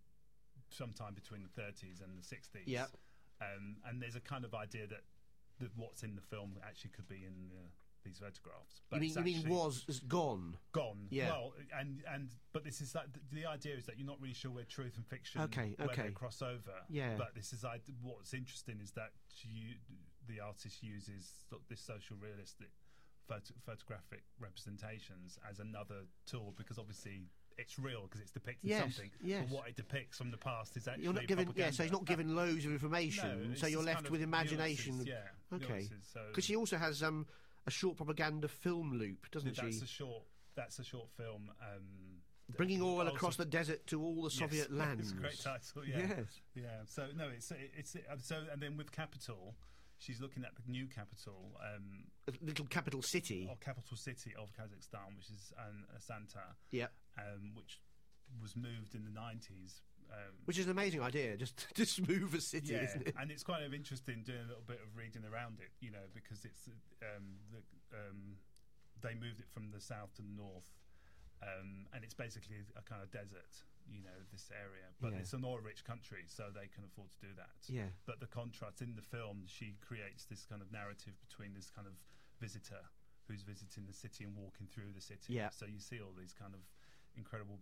sometime 0.70 1.14
between 1.14 1.44
the 1.44 1.62
30s 1.62 2.02
and 2.02 2.18
the 2.18 2.24
60s. 2.24 2.64
Yep. 2.68 2.90
Um, 3.42 3.78
and 3.86 4.02
there's 4.02 4.16
a 4.16 4.22
kind 4.22 4.46
of 4.46 4.54
idea 4.54 4.88
that, 4.88 5.04
what's 5.76 6.04
in 6.04 6.16
the 6.16 6.22
film 6.22 6.58
actually 6.68 6.92
could 6.92 7.08
be 7.08 7.24
in 7.26 7.50
uh, 7.56 7.70
these 8.06 8.20
photographs. 8.20 8.82
you 8.94 9.00
mean 9.00 9.10
you 9.36 9.44
mean 9.44 9.50
was 9.50 9.84
is 9.88 10.00
gone? 10.00 10.56
gone. 10.72 11.08
Yeah. 11.10 11.30
Well, 11.30 11.54
and 11.78 12.02
and 12.14 12.30
but 12.54 12.64
this 12.64 12.80
is 12.80 12.94
that 12.94 13.08
the, 13.34 13.46
idea 13.46 13.76
is 13.76 13.86
that 13.88 13.98
you're 13.98 14.08
not 14.08 14.22
really 14.22 14.34
sure 14.34 14.52
where 14.52 14.64
truth 14.64 14.96
and 14.96 15.06
fiction 15.06 15.42
Okay, 15.42 15.74
where 15.78 15.90
okay. 15.90 16.04
they 16.04 16.12
cross 16.12 16.42
over. 16.42 16.72
Yeah. 16.90 17.16
But 17.18 17.36
this 17.36 17.52
is 17.52 17.66
I, 17.66 17.80
what's 18.02 18.34
interesting 18.34 18.80
is 18.82 18.92
that 18.92 19.10
you, 19.42 19.76
the 20.28 20.40
artist 20.40 20.82
uses 20.82 21.30
this 21.70 21.82
social 21.82 22.16
realistic 22.22 22.70
photo, 23.28 23.54
photographic 23.66 24.24
representations 24.40 25.38
as 25.50 25.60
another 25.60 26.06
tool 26.26 26.54
because 26.58 26.78
obviously 26.78 27.28
it's 27.58 27.80
real 27.80 28.04
because 28.04 28.22
it's 28.22 28.32
depicting 28.32 28.70
Yes, 28.70 28.82
something. 28.82 29.12
yes. 29.24 29.46
But 29.50 29.56
what 29.58 29.68
it 29.70 29.76
depicts 29.76 30.18
from 30.18 30.32
the 30.32 30.38
past 30.38 30.76
is 30.78 30.88
actually 30.88 31.06
You're 31.06 31.14
not 31.14 31.28
given. 31.28 31.52
Yeah, 31.56 31.72
so 31.72 31.84
he's 31.84 31.92
not 31.92 32.06
given 32.06 32.36
loads 32.36 32.66
of 32.66 32.72
information. 32.72 33.50
it's 33.52 33.62
so 33.62 33.68
you're 33.68 33.84
left 33.84 34.10
with 34.12 34.22
imagination. 34.22 34.98
nuances, 34.98 35.08
yeah. 35.08 35.56
Okay. 35.56 35.68
nuances, 35.68 36.10
so- 36.14 36.20
Because 36.30 36.44
she 36.46 36.56
also 36.56 36.78
has 36.78 37.02
um, 37.02 37.26
a 37.68 37.72
short 37.72 37.98
propaganda 37.98 38.48
film 38.48 38.98
loop, 38.98 39.30
doesn't 39.32 39.50
it? 39.50 39.56
that's 39.62 39.78
she? 39.80 39.84
a 39.84 39.88
short. 39.88 40.24
That's 40.56 40.80
a 40.80 40.84
short 40.84 41.10
film. 41.18 41.52
Um, 41.62 42.22
Bringing 42.58 42.82
oil 42.82 43.08
across 43.08 43.36
the 43.38 43.46
desert 43.46 43.88
to 43.88 44.02
all 44.02 44.22
the 44.24 44.30
Soviet 44.42 44.68
Yes, 44.70 44.80
lands. 44.80 45.10
It's 45.10 45.12
a 45.12 45.22
great 45.22 45.40
title. 45.42 45.84
Yeah. 45.86 46.16
Yes. 46.18 46.42
Yeah. 46.54 46.64
So 46.86 47.08
no, 47.18 47.28
it's 47.36 47.52
it's 47.78 47.96
uh, 47.96 48.16
so 48.22 48.44
and 48.52 48.62
then 48.62 48.78
with 48.78 48.92
capital, 48.92 49.56
she's 49.98 50.22
looking 50.22 50.44
at 50.44 50.52
the 50.56 50.72
new 50.72 50.86
capital, 50.88 51.58
um, 51.60 52.04
A 52.28 52.46
little 52.46 52.68
capital 52.68 53.02
city. 53.02 53.48
or 53.50 53.58
capital 53.58 53.98
city 53.98 54.34
of 54.40 54.52
Kazakhstan, 54.54 55.16
which 55.18 55.30
is 55.32 55.52
um, 55.58 55.86
Astana, 55.98 56.54
Yeah. 56.72 56.88
um, 57.18 57.52
which 57.56 57.82
was 58.42 58.56
moved 58.56 58.94
in 58.96 59.04
the 59.06 59.12
nineties. 59.12 59.82
Um, 60.12 60.34
Which 60.46 60.58
is 60.60 60.66
an 60.66 60.72
amazing 60.72 61.02
idea, 61.02 61.36
just 61.38 61.66
just 61.76 62.08
move 62.08 62.34
a 62.34 62.42
city, 62.42 62.74
yeah, 62.74 62.84
isn't 62.86 63.08
it? 63.08 63.16
and 63.20 63.32
it's 63.32 63.44
kind 63.44 63.64
of 63.66 63.74
interesting 63.74 64.24
doing 64.24 64.40
a 64.46 64.48
little 64.48 64.64
bit 64.66 64.80
of 64.84 64.96
reading 64.96 65.24
around 65.26 65.60
it, 65.60 65.72
you 65.82 65.92
know, 65.92 66.06
because 66.14 66.46
it's 66.46 66.70
um, 67.02 67.42
the, 67.52 67.60
um, 67.98 68.38
they 69.02 69.14
moved 69.16 69.40
it 69.40 69.50
from 69.50 69.72
the 69.72 69.82
south 69.82 70.14
to 70.16 70.22
the 70.22 70.32
north, 70.36 70.70
um, 71.44 71.88
and 71.94 72.04
it's 72.04 72.14
basically 72.14 72.58
a 72.78 72.82
kind 72.82 73.02
of 73.02 73.12
desert, 73.12 73.50
you 73.90 74.02
know, 74.02 74.16
this 74.32 74.50
area. 74.54 74.88
But 75.02 75.14
Yeah. 75.14 75.20
it's 75.26 75.34
an 75.34 75.44
oil-rich 75.44 75.84
country, 75.84 76.24
so 76.28 76.50
they 76.54 76.68
can 76.68 76.84
afford 76.86 77.12
to 77.12 77.20
do 77.20 77.34
that. 77.36 77.58
Yeah. 77.68 77.90
But 78.06 78.20
the 78.20 78.28
contrast 78.28 78.82
in 78.82 78.96
the 78.96 79.02
film, 79.04 79.44
she 79.48 79.76
creates 79.82 80.26
this 80.26 80.46
kind 80.46 80.62
of 80.62 80.72
narrative 80.72 81.14
between 81.28 81.54
this 81.54 81.70
kind 81.70 81.88
of 81.88 81.94
visitor 82.40 82.82
who's 83.28 83.42
visiting 83.42 83.86
the 83.86 83.94
city 83.94 84.24
and 84.24 84.36
walking 84.38 84.68
through 84.68 84.94
the 84.94 85.02
city. 85.02 85.34
Yeah. 85.34 85.50
So 85.50 85.66
you 85.66 85.80
see 85.80 86.00
all 86.00 86.14
these 86.18 86.34
kind 86.34 86.54
of 86.54 86.62
incredible 87.18 87.60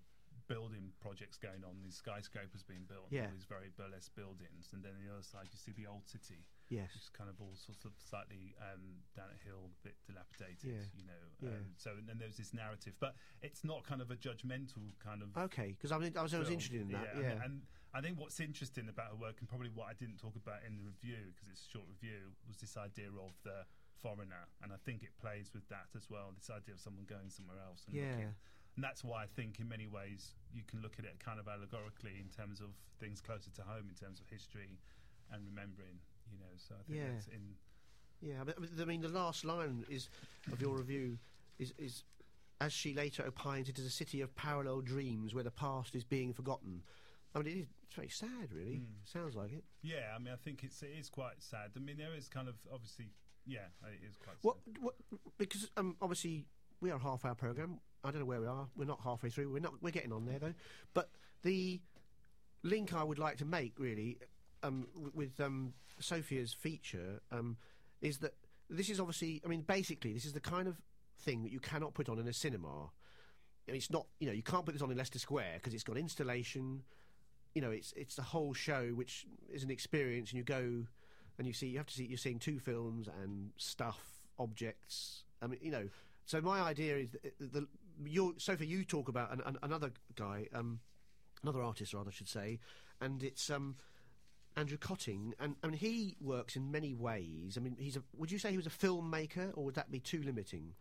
building 0.47 0.91
projects 0.99 1.37
going 1.37 1.63
on, 1.63 1.81
these 1.83 1.95
skyscrapers 1.95 2.63
being 2.63 2.85
built, 2.87 3.07
Yeah. 3.09 3.25
all 3.25 3.31
these 3.33 3.45
very 3.45 3.69
burlesque 3.75 4.13
buildings, 4.15 4.71
and 4.73 4.83
then 4.83 4.93
on 4.95 5.05
the 5.05 5.11
other 5.13 5.23
side 5.23 5.47
you 5.51 5.57
see 5.57 5.71
the 5.71 5.87
old 5.87 6.07
city 6.07 6.45
Yes. 6.69 6.89
It's 6.95 7.09
kind 7.09 7.29
of 7.29 7.39
all 7.39 7.53
sorts 7.55 7.85
of 7.85 7.91
slightly 7.99 8.55
um, 8.57 9.03
down 9.15 9.27
a 9.29 9.37
hill, 9.45 9.69
bit 9.83 9.93
dilapidated, 10.07 10.63
Yeah. 10.73 10.85
you 10.95 11.03
know. 11.05 11.21
Yeah. 11.39 11.49
Um, 11.59 11.75
so 11.77 11.91
and 11.99 12.07
then 12.07 12.17
there's 12.17 12.37
this 12.37 12.51
narrative, 12.53 12.95
but 12.99 13.13
it's 13.43 13.63
not 13.63 13.83
kind 13.83 14.01
of 14.01 14.09
a 14.09 14.15
judgmental 14.15 14.81
kind 14.97 15.21
of. 15.21 15.37
Okay, 15.37 15.73
because 15.77 15.91
I, 15.91 15.99
mean, 15.99 16.17
I 16.17 16.23
was, 16.23 16.33
I 16.33 16.39
was 16.39 16.49
interested 16.49 16.81
in 16.81 16.87
that. 16.93 17.13
I 17.15 17.19
Yeah. 17.19 17.29
mean, 17.35 17.41
and 17.43 17.61
I 17.93 18.01
think 18.01 18.17
what's 18.17 18.39
interesting 18.39 18.89
about 18.89 19.09
her 19.11 19.15
work, 19.17 19.35
and 19.39 19.47
probably 19.47 19.69
what 19.69 19.87
I 19.89 19.93
didn't 19.93 20.17
talk 20.17 20.35
about 20.35 20.63
in 20.65 20.77
the 20.77 20.81
review 20.81 21.29
because 21.35 21.49
it's 21.51 21.67
a 21.67 21.69
short 21.69 21.85
review, 21.87 22.31
was 22.47 22.57
this 22.57 22.75
idea 22.77 23.09
of 23.11 23.35
the 23.43 23.67
foreigner, 24.01 24.47
and 24.63 24.73
I 24.73 24.77
think 24.83 25.03
it 25.03 25.15
plays 25.19 25.53
with 25.53 25.67
that 25.69 25.87
as 25.95 26.09
well. 26.09 26.31
This 26.33 26.49
idea 26.49 26.73
of 26.73 26.79
someone 26.79 27.05
going 27.05 27.29
somewhere 27.29 27.59
else 27.59 27.85
and 27.85 27.95
Yeah. 27.95 28.09
looking. 28.15 28.35
And 28.75 28.83
that's 28.83 29.03
why 29.03 29.23
I 29.23 29.27
think, 29.27 29.59
in 29.59 29.67
many 29.69 29.85
ways, 29.87 30.33
you 30.53 30.63
can 30.67 30.81
look 30.81 30.93
at 30.97 31.05
it 31.05 31.19
kind 31.23 31.39
of 31.39 31.47
allegorically 31.47 32.13
in 32.19 32.29
terms 32.29 32.59
of 32.59 32.69
things 32.99 33.21
closer 33.21 33.51
to 33.51 33.61
home, 33.61 33.85
in 33.89 33.95
terms 33.95 34.19
of 34.19 34.27
history 34.27 34.79
and 35.31 35.45
remembering. 35.45 35.99
You 36.31 36.39
know, 36.39 36.53
so 36.57 36.75
I 36.79 36.83
think 36.83 36.99
Yeah. 36.99 37.15
it's 37.17 37.27
in 37.27 37.55
Yeah, 38.21 38.41
I 38.41 38.85
mean, 38.85 39.01
the 39.01 39.09
last 39.09 39.43
line 39.43 39.85
is 39.89 40.09
of 40.51 40.61
your 40.61 40.77
review 40.77 41.19
is, 41.59 41.73
is 41.77 42.03
as 42.61 42.71
she 42.71 42.93
later 42.93 43.23
opines, 43.25 43.67
it 43.67 43.77
is 43.77 43.85
a 43.85 43.89
city 43.91 44.21
of 44.21 44.33
parallel 44.35 44.79
dreams 44.81 45.35
where 45.35 45.43
the 45.43 45.51
past 45.51 45.93
is 45.93 46.03
being 46.05 46.33
forgotten. 46.33 46.83
I 47.35 47.39
mean, 47.39 47.47
it 47.47 47.59
is, 47.59 47.65
it's 47.83 47.95
very 47.95 48.09
sad, 48.09 48.51
really. 48.53 48.77
Mm. 48.77 48.85
Sounds 49.03 49.35
like 49.35 49.51
it. 49.51 49.65
Yeah, 49.81 50.13
I 50.15 50.19
mean, 50.19 50.33
I 50.33 50.37
think 50.37 50.63
it's 50.63 50.81
it 50.81 50.91
is 50.97 51.09
quite 51.09 51.41
sad. 51.43 51.71
I 51.75 51.79
mean, 51.79 51.97
there 51.97 52.15
is 52.15 52.29
kind 52.29 52.47
of 52.47 52.55
obviously, 52.71 53.09
yeah, 53.45 53.67
it 53.83 54.07
is 54.07 54.15
quite. 54.15 54.37
What? 54.41 54.57
sad. 54.65 54.77
What? 54.79 54.95
Because 55.37 55.69
um, 55.75 55.97
obviously 56.01 56.45
we 56.83 56.91
are 56.91 56.99
half 56.99 57.23
our 57.23 57.33
program. 57.33 57.79
I 58.03 58.11
don't 58.11 58.19
know 58.19 58.25
where 58.25 58.41
we 58.41 58.47
are. 58.47 58.67
We're 58.75 58.85
not 58.85 58.99
halfway 59.01 59.29
through. 59.29 59.51
We're 59.51 59.61
not. 59.61 59.73
We're 59.81 59.91
getting 59.91 60.11
on 60.11 60.25
there 60.25 60.37
though. 60.37 60.53
But 60.93 61.09
the 61.41 61.79
link 62.61 62.93
I 62.93 63.03
would 63.03 63.17
like 63.17 63.37
to 63.37 63.45
make 63.45 63.79
really 63.79 64.19
um, 64.61 64.87
with 65.13 65.39
um, 65.39 65.73
Sophia's 65.99 66.53
feature 66.53 67.21
um, 67.31 67.55
is 68.01 68.17
that 68.17 68.33
this 68.69 68.89
is 68.89 68.99
obviously. 68.99 69.41
I 69.45 69.47
mean, 69.47 69.61
basically, 69.61 70.11
this 70.13 70.25
is 70.25 70.33
the 70.33 70.41
kind 70.41 70.67
of 70.67 70.75
thing 71.21 71.43
that 71.43 71.53
you 71.53 71.61
cannot 71.61 71.93
put 71.93 72.09
on 72.09 72.19
in 72.19 72.27
a 72.27 72.33
cinema. 72.33 72.67
I 72.67 73.71
mean, 73.71 73.77
it's 73.77 73.89
not. 73.89 74.05
You 74.19 74.27
know, 74.27 74.33
you 74.33 74.43
can't 74.43 74.65
put 74.65 74.73
this 74.73 74.81
on 74.81 74.91
in 74.91 74.97
Leicester 74.97 75.19
Square 75.19 75.53
because 75.55 75.73
it's 75.73 75.85
got 75.85 75.97
installation. 75.97 76.83
You 77.55 77.61
know, 77.61 77.71
it's 77.71 77.93
it's 77.95 78.15
the 78.15 78.23
whole 78.23 78.53
show, 78.53 78.87
which 78.89 79.25
is 79.49 79.63
an 79.63 79.71
experience, 79.71 80.31
and 80.31 80.37
you 80.37 80.43
go 80.43 80.85
and 81.37 81.47
you 81.47 81.53
see 81.53 81.67
you 81.67 81.77
have 81.77 81.87
to 81.87 81.93
see 81.93 82.03
you're 82.03 82.17
seeing 82.17 82.39
two 82.39 82.59
films 82.59 83.07
and 83.21 83.51
stuff, 83.55 84.01
objects. 84.37 85.23
I 85.41 85.47
mean, 85.47 85.59
you 85.61 85.71
know. 85.71 85.87
So 86.25 86.41
my 86.41 86.61
idea 86.61 86.97
is 86.97 87.11
that 87.11 87.37
the, 87.39 87.47
the 87.47 87.67
your 88.05 88.33
Sophie, 88.37 88.65
you 88.67 88.83
talk 88.83 89.07
about 89.09 89.31
an, 89.31 89.41
an, 89.45 89.57
another 89.61 89.91
guy, 90.15 90.47
um, 90.53 90.79
another 91.43 91.61
artist, 91.61 91.93
rather, 91.93 92.09
I 92.09 92.13
should 92.13 92.29
say, 92.29 92.59
and 93.01 93.21
it's 93.23 93.49
um, 93.49 93.75
Andrew 94.55 94.77
Kötting, 94.77 95.33
and 95.39 95.55
I 95.63 95.67
mean 95.67 95.77
he 95.77 96.15
works 96.21 96.55
in 96.55 96.71
many 96.71 96.93
ways. 96.93 97.57
I 97.57 97.61
mean, 97.61 97.75
he's 97.79 97.97
a. 97.97 98.03
Would 98.17 98.31
you 98.31 98.39
say 98.39 98.51
he 98.51 98.57
was 98.57 98.67
a 98.67 98.71
filmmaker, 98.71 99.51
or 99.55 99.65
would 99.65 99.75
that 99.75 99.91
be 99.91 99.99
too 99.99 100.21
limiting? 100.23 100.73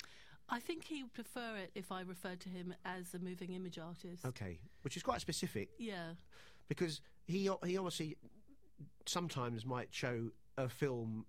I 0.48 0.58
think 0.60 0.84
he 0.84 1.02
would 1.02 1.14
prefer 1.14 1.56
it 1.56 1.70
if 1.74 1.90
I 1.92 2.02
referred 2.02 2.40
to 2.40 2.48
him 2.48 2.74
as 2.84 3.14
a 3.14 3.18
moving 3.18 3.52
image 3.52 3.78
artist. 3.78 4.24
Okay, 4.26 4.58
which 4.82 4.96
is 4.96 5.02
quite 5.02 5.20
specific 5.20 5.70
Yeah. 5.78 6.12
because 6.68 7.00
he 7.26 7.48
he 7.64 7.76
obviously 7.78 8.16
sometimes 9.06 9.64
might 9.64 9.88
show 9.92 10.30
a 10.58 10.68
film 10.68 11.24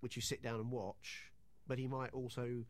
which 0.00 0.16
you 0.16 0.22
sit 0.22 0.42
down 0.42 0.60
and 0.60 0.70
watch, 0.70 1.32
but 1.66 1.78
he 1.78 1.86
might 1.86 2.12
also 2.12 2.64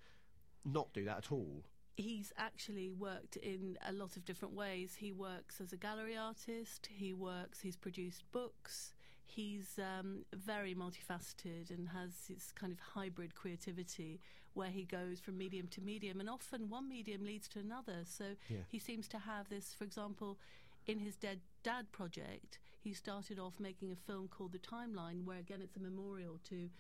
not 0.67 0.93
do 0.93 1.05
that 1.05 1.19
at 1.19 1.33
all. 1.33 1.65
He's 1.97 2.33
actually 2.37 2.91
worked 2.91 3.37
in 3.37 3.79
a 3.89 3.93
lot 3.93 4.17
of 4.17 4.25
different 4.25 4.55
ways. 4.55 4.97
He 4.99 5.13
works 5.13 5.61
as 5.63 5.73
a 5.73 5.77
gallery 5.79 6.17
artist, 6.17 6.89
he 6.93 7.15
works, 7.15 7.61
he's 7.61 7.77
produced 7.77 8.25
books. 8.33 8.93
He's 9.29 9.79
um, 9.79 10.25
very 10.33 10.73
multifaceted 10.75 11.71
and 11.71 11.89
has 11.89 12.13
this 12.29 12.53
kind 12.53 12.73
of 12.73 12.79
hybrid 12.79 13.35
creativity 13.35 14.21
where 14.55 14.71
he 14.71 14.85
goes 14.85 15.19
from 15.19 15.37
medium 15.37 15.67
to 15.69 15.81
medium, 15.81 16.21
and 16.21 16.31
often 16.31 16.69
one 16.71 16.89
medium 16.89 17.25
leads 17.25 17.49
to 17.49 17.59
another. 17.59 18.05
So 18.05 18.37
Yeah. 18.49 18.59
he 18.69 18.79
seems 18.79 19.09
to 19.09 19.19
have 19.19 19.49
this, 19.49 19.75
for 19.75 19.83
example, 19.85 20.39
in 20.87 21.01
his 21.01 21.17
Dead 21.17 21.41
Dad 21.65 21.91
project, 21.93 22.59
he 22.79 22.93
started 22.95 23.39
off 23.39 23.59
making 23.59 23.91
a 23.91 23.97
film 23.97 24.29
called 24.29 24.53
The 24.53 24.59
Timeline, 24.61 25.25
where 25.25 25.39
again 25.39 25.61
it's 25.61 25.77
a 25.77 25.81
memorial 25.81 26.39
to 26.49 26.71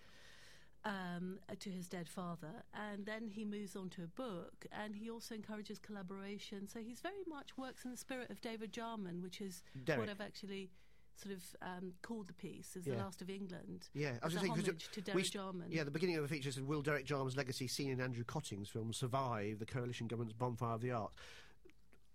um, 0.87 1.41
to 1.59 1.69
his 1.71 1.89
dead 1.89 2.09
father, 2.09 2.63
and 2.73 3.05
then 3.05 3.27
he 3.27 3.45
moves 3.45 3.75
on 3.75 3.91
to 3.91 4.05
a 4.05 4.07
book, 4.07 4.67
and 4.71 4.95
he 4.95 5.11
also 5.11 5.35
encourages 5.35 5.79
collaboration. 5.81 6.69
So 6.69 6.79
he's 6.79 7.01
very 7.01 7.25
much 7.29 7.59
works 7.59 7.85
in 7.85 7.91
the 7.91 7.97
spirit 7.97 8.31
of 8.31 8.41
David 8.41 8.73
Jarman, 8.73 9.21
which 9.21 9.41
is 9.41 9.63
Derek. 9.85 10.01
what 10.01 10.09
I've 10.09 10.21
actually 10.21 10.71
sort 11.17 11.35
of 11.35 11.43
um, 11.63 11.93
called 12.03 12.29
the 12.29 12.35
piece, 12.35 12.77
is 12.77 12.85
the 12.85 12.95
last 12.95 13.21
of 13.21 13.31
England. 13.31 13.89
Yeah, 13.95 14.13
I 14.23 14.27
was 14.27 14.35
just 14.35 14.45
thinking 14.45 14.63
to 14.63 14.73
we 14.73 15.03
Derek 15.03 15.25
st- 15.25 15.33
Jarman. 15.33 15.67
Yeah, 15.71 15.83
the 15.83 15.91
beginning 15.91 16.17
of 16.17 16.23
the 16.23 16.29
feature 16.29 16.53
said, 16.53 16.67
"Will 16.67 16.83
Derek 16.83 17.05
Jarman's 17.05 17.37
legacy, 17.37 17.67
seen 17.67 17.91
in 17.91 18.01
Andrew 18.01 18.25
Kötting's 18.25 18.69
film, 18.69 18.93
survive 18.93 19.59
the 19.59 19.67
coalition 19.67 20.07
government's 20.07 20.35
bonfire 20.35 20.75
of 20.75 20.83
the 20.83 20.93
arts?" 20.93 21.15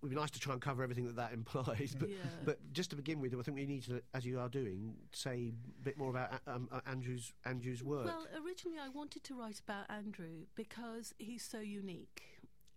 It 0.01 0.05
would 0.05 0.15
be 0.15 0.19
nice 0.19 0.31
to 0.31 0.39
try 0.39 0.53
and 0.53 0.61
cover 0.61 0.81
everything 0.81 1.05
that 1.05 1.15
that 1.17 1.31
implies, 1.39 1.95
but 1.97 2.09
Yeah. 2.09 2.15
but 2.43 2.57
just 2.73 2.89
to 2.89 2.95
begin 2.95 3.21
with, 3.21 3.35
I 3.37 3.41
think 3.43 3.55
we 3.55 3.67
need 3.67 3.83
to, 3.83 4.01
as 4.15 4.25
you 4.25 4.39
are 4.39 4.49
doing, 4.49 4.95
say 5.13 5.53
a 5.79 5.83
bit 5.83 5.95
more 5.95 6.09
about 6.09 6.41
um, 6.47 6.67
uh, 6.71 6.81
Andrew's 6.87 7.33
Andrew's 7.45 7.83
work. 7.83 8.05
Well, 8.05 8.25
originally 8.43 8.79
I 8.79 8.89
wanted 8.89 9.23
to 9.25 9.35
write 9.39 9.59
about 9.59 9.85
Andrew 9.91 10.47
because 10.55 11.13
he's 11.19 11.43
so 11.43 11.59
unique, 11.59 12.23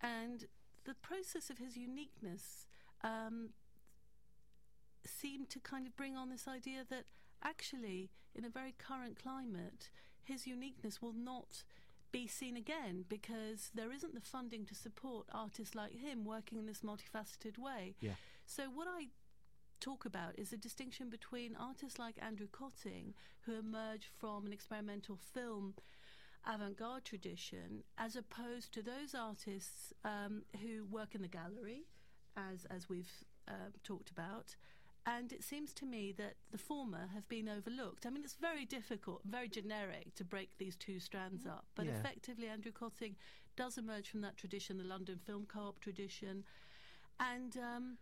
and 0.03 0.45
the 0.85 0.93
process 0.93 1.49
of 1.49 1.57
his 1.57 1.79
uniqueness 1.79 2.67
um, 3.03 3.55
seemed 5.07 5.49
to 5.49 5.61
kind 5.61 5.87
of 5.87 5.97
bring 5.97 6.17
on 6.19 6.29
this 6.29 6.47
idea 6.47 6.85
that 6.91 7.05
actually, 7.43 8.11
in 8.35 8.45
a 8.45 8.51
very 8.51 8.75
current 8.77 9.19
climate, 9.19 9.89
his 10.23 10.47
uniqueness 10.47 11.01
will 11.01 11.15
not 11.15 11.65
be 12.15 12.27
seen 12.29 12.57
again 12.57 13.05
because 13.09 13.71
there 13.75 13.93
isn't 13.93 14.15
the 14.15 14.21
funding 14.21 14.65
to 14.67 14.75
support 14.75 15.27
artists 15.35 15.75
like 15.75 15.93
him 15.99 16.25
working 16.25 16.59
in 16.59 16.67
this 16.67 16.81
multifaceted 16.81 17.59
way. 17.59 17.97
Yeah. 18.01 18.13
So 18.47 18.65
what 18.73 18.87
I 18.87 19.09
talk 19.81 20.05
about 20.05 20.39
is 20.39 20.53
a 20.53 20.57
distinction 20.57 21.11
between 21.11 21.57
artists 21.57 21.99
like 21.99 22.17
Andrew 22.23 22.47
Kötting, 22.47 23.15
who 23.45 23.59
emerge 23.59 24.09
from 24.21 24.47
an 24.47 24.53
experimental 24.53 25.17
film 25.17 25.75
avant-garde 26.47 27.05
tradition, 27.05 27.83
as 27.99 28.15
opposed 28.15 28.73
to 28.75 28.83
those 28.83 29.15
artists 29.19 29.93
um, 30.05 30.43
who 30.63 30.85
work 30.85 31.17
in 31.17 31.23
the 31.23 31.29
gallery, 31.29 31.83
as 32.37 32.65
as 32.71 32.89
we've 32.89 33.11
uh, 33.49 33.71
talked 33.83 34.11
about. 34.11 34.55
And 35.07 35.33
it 35.33 35.45
seems 35.45 35.73
to 35.75 35.87
me 35.87 36.13
that 36.17 36.37
the 36.51 36.59
former 36.59 37.11
have 37.13 37.29
been 37.29 37.49
overlooked. 37.49 38.07
I 38.07 38.11
mean, 38.11 38.25
it's 38.25 38.35
very 38.35 38.65
difficult, 38.65 39.21
very 39.25 39.49
generic 39.49 40.15
to 40.15 40.25
break 40.25 40.57
these 40.57 40.77
two 40.77 40.99
strands 40.99 41.47
up. 41.47 41.67
But 41.75 41.87
Yeah. 41.87 41.99
effectively, 41.99 42.49
Andrew 42.49 42.73
Kötting 42.73 43.15
does 43.55 43.77
emerge 43.77 44.09
from 44.09 44.23
that 44.23 44.37
tradition, 44.37 44.79
the 44.79 44.85
London 44.85 45.19
Film 45.19 45.45
Co-op 45.47 45.79
tradition, 45.81 46.45
and 47.21 47.57
um, 47.59 47.99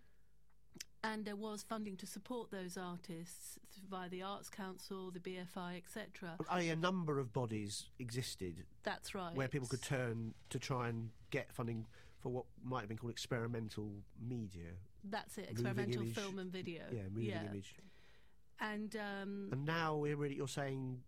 and 1.05 1.25
there 1.25 1.37
was 1.37 1.65
funding 1.65 1.97
to 1.97 2.07
support 2.07 2.53
those 2.53 2.77
artists 2.77 3.59
via 3.91 4.09
the 4.09 4.23
Arts 4.23 4.49
Council, 4.49 5.11
the 5.11 5.19
BFI, 5.19 5.77
etc. 5.77 6.37
I, 6.49 6.61
a 6.63 6.77
number 6.77 7.19
of 7.19 7.33
bodies 7.33 7.89
existed 7.99 8.65
That's 8.85 9.13
right. 9.15 9.35
where 9.35 9.49
people 9.49 9.67
could 9.67 9.83
turn 9.83 10.35
to 10.51 10.61
try 10.61 10.89
and 10.89 11.11
get 11.31 11.53
funding 11.53 11.87
for 12.23 12.29
what 12.31 12.45
might 12.63 12.81
have 12.81 12.89
been 12.89 12.97
called 12.99 13.11
experimental 13.11 13.91
media. 14.21 14.71
That's 15.05 15.37
it. 15.39 15.49
Experimental 15.51 16.03
image. 16.03 16.15
film 16.15 16.39
and 16.39 16.51
video. 16.51 16.83
Yeah, 16.93 17.03
moving 17.13 17.31
image. 17.31 17.75
And 18.61 18.95
um, 18.97 19.49
And 19.51 19.65
now 19.65 19.97
we're 19.97 20.17
really, 20.17 20.37
you're 20.37 20.47
saying 20.49 21.01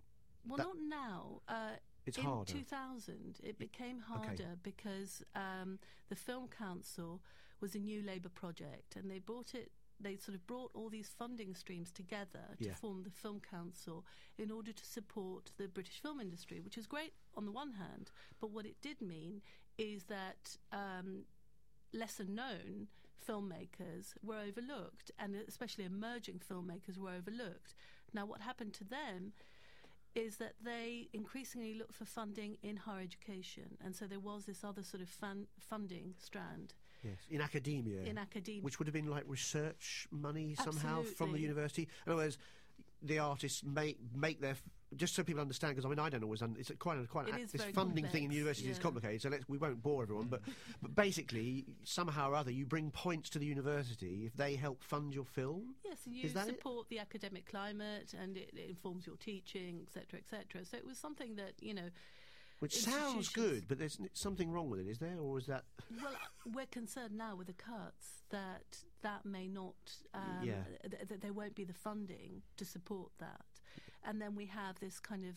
well, 0.46 0.58
not 0.58 0.76
now. 0.88 1.40
Uh, 1.48 1.76
it's 2.04 2.18
in 2.18 2.24
harder. 2.24 2.52
2000, 2.52 3.38
it 3.42 3.58
became 3.58 4.00
harder 4.00 4.56
because 4.62 5.22
um, 5.34 5.78
the 6.10 6.16
Film 6.16 6.48
Council 6.48 7.22
was 7.60 7.74
a 7.74 7.78
new 7.78 8.02
Labour 8.02 8.28
project, 8.28 8.96
and 8.96 9.10
they 9.10 9.20
brought 9.20 9.54
it. 9.54 9.70
They 10.00 10.16
sort 10.16 10.34
of 10.34 10.44
brought 10.48 10.72
all 10.74 10.90
these 10.90 11.08
funding 11.16 11.54
streams 11.54 11.92
together 11.92 12.42
to 12.58 12.64
Yeah. 12.66 12.74
form 12.74 13.04
the 13.04 13.10
Film 13.10 13.40
Council 13.40 14.04
in 14.36 14.50
order 14.50 14.72
to 14.72 14.84
support 14.84 15.52
the 15.56 15.68
British 15.68 16.00
film 16.02 16.20
industry, 16.20 16.60
which 16.60 16.76
is 16.76 16.86
great 16.88 17.12
on 17.36 17.46
the 17.46 17.52
one 17.52 17.74
hand, 17.74 18.10
but 18.40 18.50
what 18.50 18.66
it 18.66 18.74
did 18.82 19.00
mean 19.00 19.40
is 19.78 20.04
that 20.04 20.56
um, 20.72 21.24
lesser 21.92 22.24
known 22.24 22.88
filmmakers 23.28 24.14
were 24.22 24.38
overlooked, 24.38 25.10
and 25.18 25.34
especially 25.48 25.84
emerging 25.84 26.40
filmmakers 26.50 26.98
were 26.98 27.10
overlooked. 27.10 27.74
Now, 28.12 28.26
what 28.26 28.42
happened 28.42 28.74
to 28.74 28.84
them 28.84 29.32
is 30.14 30.36
that 30.36 30.52
they 30.62 31.08
increasingly 31.12 31.74
looked 31.74 31.94
for 31.94 32.04
funding 32.04 32.56
in 32.62 32.76
higher 32.76 33.00
education, 33.02 33.76
and 33.84 33.96
so 33.96 34.06
there 34.06 34.20
was 34.20 34.44
this 34.44 34.62
other 34.62 34.82
sort 34.82 35.02
of 35.02 35.08
fun- 35.08 35.46
funding 35.58 36.14
strand 36.18 36.74
Yes, 37.02 37.16
in 37.30 37.40
academia. 37.40 38.02
in 38.02 38.16
academia. 38.18 38.62
which 38.62 38.78
would 38.78 38.86
have 38.86 38.94
been 38.94 39.10
like 39.10 39.24
research 39.26 40.06
money 40.10 40.54
somehow 40.54 41.02
from 41.02 41.32
the 41.32 41.40
university. 41.40 41.88
In 42.06 42.12
other 42.12 42.22
words, 42.22 42.38
the 43.02 43.18
artists 43.18 43.62
make 43.64 43.98
make 44.14 44.40
their. 44.40 44.56
Just 44.96 45.14
so 45.14 45.22
people 45.22 45.40
understand, 45.40 45.74
because 45.74 45.84
I 45.84 45.88
mean 45.88 45.98
I 45.98 46.08
don't 46.08 46.22
always. 46.22 46.42
Un- 46.42 46.56
it's 46.58 46.70
quite 46.78 46.98
a, 46.98 47.06
quite 47.06 47.28
It 47.28 47.34
a, 47.34 47.38
is 47.38 47.52
this 47.52 47.62
funding 47.74 48.04
thing 48.06 48.24
in 48.24 48.28
complex, 48.30 48.34
universities 48.34 48.70
is 48.72 48.78
complicated. 48.78 49.22
So 49.22 49.28
let's 49.28 49.48
we 49.48 49.58
won't 49.58 49.82
bore 49.82 50.02
everyone, 50.02 50.26
but 50.26 50.40
but 50.82 50.94
basically 50.94 51.64
somehow 51.84 52.30
or 52.30 52.34
other 52.34 52.50
you 52.50 52.66
bring 52.66 52.90
points 52.90 53.30
to 53.30 53.38
the 53.38 53.46
university 53.46 54.24
if 54.26 54.36
they 54.36 54.54
help 54.56 54.82
fund 54.82 55.14
your 55.14 55.24
film. 55.24 55.74
Yes, 55.84 55.98
and 56.06 56.14
you 56.14 56.24
Is 56.24 56.34
that 56.34 56.48
it? 56.48 56.56
support 56.56 56.88
the 56.88 56.98
academic 56.98 57.46
climate, 57.46 58.14
and 58.20 58.36
it, 58.36 58.50
it 58.54 58.68
informs 58.68 59.06
your 59.06 59.16
teaching, 59.16 59.80
etc., 59.86 60.18
etc. 60.20 60.64
So 60.64 60.76
it 60.76 60.86
was 60.86 60.98
something 60.98 61.36
that 61.36 61.54
you 61.60 61.74
know. 61.74 61.90
Which 62.60 62.76
sounds 62.76 63.28
good, 63.28 63.64
but 63.68 63.78
there's 63.78 63.98
something 64.14 64.50
wrong 64.50 64.70
with 64.70 64.80
it, 64.80 64.86
is 64.88 64.98
there, 64.98 65.18
or 65.20 65.38
is 65.38 65.46
that? 65.46 65.64
Well, 66.02 66.12
we're 66.54 66.66
concerned 66.66 67.14
now 67.14 67.34
with 67.36 67.48
the 67.48 67.52
cuts 67.52 68.22
that 68.30 68.78
that 69.02 69.26
may 69.26 69.48
not, 69.48 69.74
um, 70.14 70.22
Yeah. 70.42 70.62
th- 70.88 71.08
th- 71.08 71.20
there 71.20 71.32
won't 71.32 71.56
be 71.56 71.64
the 71.64 71.74
funding 71.74 72.42
to 72.56 72.64
support 72.64 73.10
that, 73.18 73.44
and 74.04 74.20
then 74.20 74.34
we 74.34 74.46
have 74.46 74.78
this 74.80 75.00
kind 75.00 75.24
of. 75.24 75.36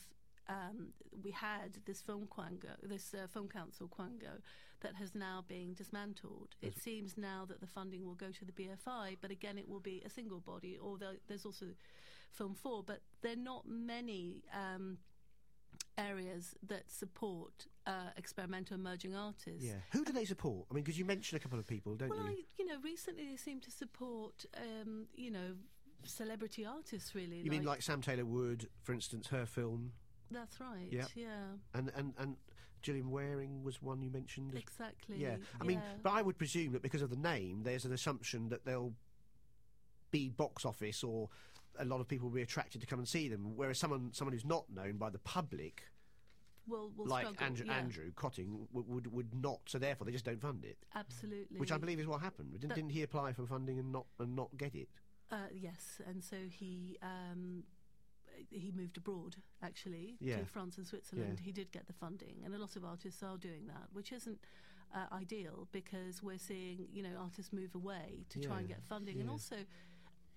Um, 0.49 0.93
we 1.25 1.31
had 1.31 1.79
this 1.85 2.01
film 2.01 2.25
quango, 2.25 2.71
this 2.81 3.13
uh, 3.13 3.27
film 3.27 3.49
council 3.49 3.89
quango, 3.89 4.39
that 4.79 4.95
has 4.95 5.13
now 5.13 5.43
been 5.45 5.73
dismantled. 5.73 6.55
It 6.61 6.79
seems 6.79 7.17
now 7.17 7.43
that 7.49 7.59
the 7.59 7.67
funding 7.67 8.05
will 8.05 8.15
go 8.15 8.27
to 8.27 8.45
the 8.45 8.53
BFI, 8.53 9.17
but 9.19 9.29
again, 9.29 9.57
it 9.57 9.67
will 9.67 9.81
be 9.81 10.01
a 10.05 10.09
single 10.09 10.39
body. 10.39 10.77
Or 10.81 10.97
there's 11.27 11.45
also 11.45 11.65
Film 12.31 12.55
Four, 12.55 12.83
but 12.83 13.01
there 13.21 13.33
are 13.33 13.35
not 13.35 13.67
many 13.67 14.43
um, 14.53 14.99
areas 15.97 16.55
that 16.67 16.89
support 16.91 17.67
uh, 17.85 18.11
experimental 18.15 18.75
emerging 18.75 19.15
artists. 19.15 19.63
Yeah. 19.63 19.73
Who 19.91 20.05
do 20.05 20.13
they 20.13 20.25
support? 20.25 20.67
I 20.69 20.75
mean, 20.75 20.83
because 20.83 20.99
you 20.99 21.05
mentioned 21.05 21.39
a 21.39 21.43
couple 21.43 21.59
of 21.59 21.67
people, 21.67 21.95
don't 21.95 22.09
Well, 22.09 22.19
you? 22.19 22.25
I, 22.25 22.35
you 22.59 22.65
know, 22.65 22.75
recently 22.83 23.25
they 23.29 23.37
seem 23.37 23.59
to 23.61 23.71
support, 23.71 24.45
um, 24.55 25.07
you 25.15 25.31
know, 25.31 25.55
celebrity 26.03 26.65
artists. 26.65 27.13
Really, 27.15 27.37
you 27.37 27.51
mean 27.51 27.63
like 27.63 27.81
Sam 27.81 28.01
Taylor 28.01 28.25
Wood, 28.25 28.69
for 28.83 28.93
instance, 28.93 29.27
her 29.27 29.45
film, 29.45 29.93
that's 30.31 30.59
right. 30.59 30.87
Yeah. 30.91 31.05
Yeah, 31.15 31.27
and 31.73 31.91
and 31.95 32.13
and 32.17 32.35
Gillian 32.81 33.09
Wearing 33.09 33.63
was 33.63 33.81
one 33.81 34.01
you 34.01 34.09
mentioned. 34.11 34.55
exactly. 34.55 35.17
Yeah, 35.17 35.37
I 35.59 35.63
mean, 35.63 35.81
but 36.03 36.11
I 36.11 36.21
would 36.21 36.37
presume 36.37 36.73
that 36.73 36.81
because 36.81 37.01
of 37.01 37.09
the 37.09 37.15
name, 37.15 37.63
there's 37.63 37.85
an 37.85 37.93
assumption 37.93 38.49
that 38.49 38.65
they'll 38.65 38.93
be 40.11 40.29
box 40.29 40.65
office 40.65 41.03
or 41.03 41.29
a 41.79 41.85
lot 41.85 41.99
of 41.99 42.07
people 42.07 42.29
will 42.29 42.35
be 42.35 42.41
attracted 42.41 42.81
to 42.81 42.87
come 42.87 42.99
and 42.99 43.07
see 43.07 43.27
them. 43.27 43.55
Whereas 43.55 43.77
someone 43.77 44.11
someone 44.13 44.33
who's 44.33 44.45
not 44.45 44.65
known 44.73 44.97
by 44.97 45.09
the 45.09 45.19
public, 45.19 45.83
will 46.67 46.91
will 46.95 47.05
like 47.07 47.25
struggle. 47.25 47.45
Andrew, 47.45 47.65
yeah, 47.67 47.77
Andrew 47.77 48.11
Kötting, 48.15 48.67
would, 48.71 48.87
would 48.87 49.11
would 49.11 49.35
not. 49.35 49.59
So 49.67 49.77
therefore, 49.79 50.05
they 50.05 50.11
just 50.11 50.25
don't 50.25 50.41
fund 50.41 50.63
it. 50.65 50.77
absolutely. 50.95 51.59
Which 51.59 51.71
I 51.71 51.77
believe 51.77 51.99
is 51.99 52.07
what 52.07 52.21
happened. 52.21 52.51
Didn't, 52.53 52.69
That- 52.69 52.75
didn't 52.75 52.91
he 52.91 53.03
apply 53.03 53.33
for 53.33 53.45
funding 53.45 53.79
and 53.79 53.91
not 53.91 54.05
and 54.19 54.35
not 54.35 54.55
get 54.57 54.75
it? 54.75 54.89
Uh, 55.31 55.47
yes, 55.53 55.99
and 56.07 56.23
so 56.23 56.37
he. 56.49 56.97
Um, 57.01 57.63
he 58.51 58.71
moved 58.75 58.97
abroad, 58.97 59.35
actually, 59.63 60.15
Yeah. 60.19 60.37
to 60.37 60.45
France 60.45 60.77
and 60.77 60.85
Switzerland. 60.85 61.39
Yeah. 61.39 61.45
He 61.45 61.51
did 61.51 61.71
get 61.71 61.87
the 61.87 61.93
funding, 61.93 62.43
and 62.45 62.53
a 62.53 62.59
lot 62.59 62.75
of 62.75 62.85
artists 62.85 63.23
are 63.23 63.35
doing 63.35 63.65
that, 63.65 63.87
which 63.93 64.11
isn't 64.11 64.39
uh, 64.93 65.07
ideal 65.11 65.67
because 65.71 66.21
we're 66.21 66.37
seeing, 66.37 66.87
you 66.93 67.01
know, 67.01 67.17
artists 67.19 67.51
move 67.51 67.73
away 67.73 68.25
to 68.29 68.39
try 68.39 68.59
and 68.59 68.67
get 68.67 68.83
funding, 68.83 69.19
and 69.19 69.27
also 69.27 69.55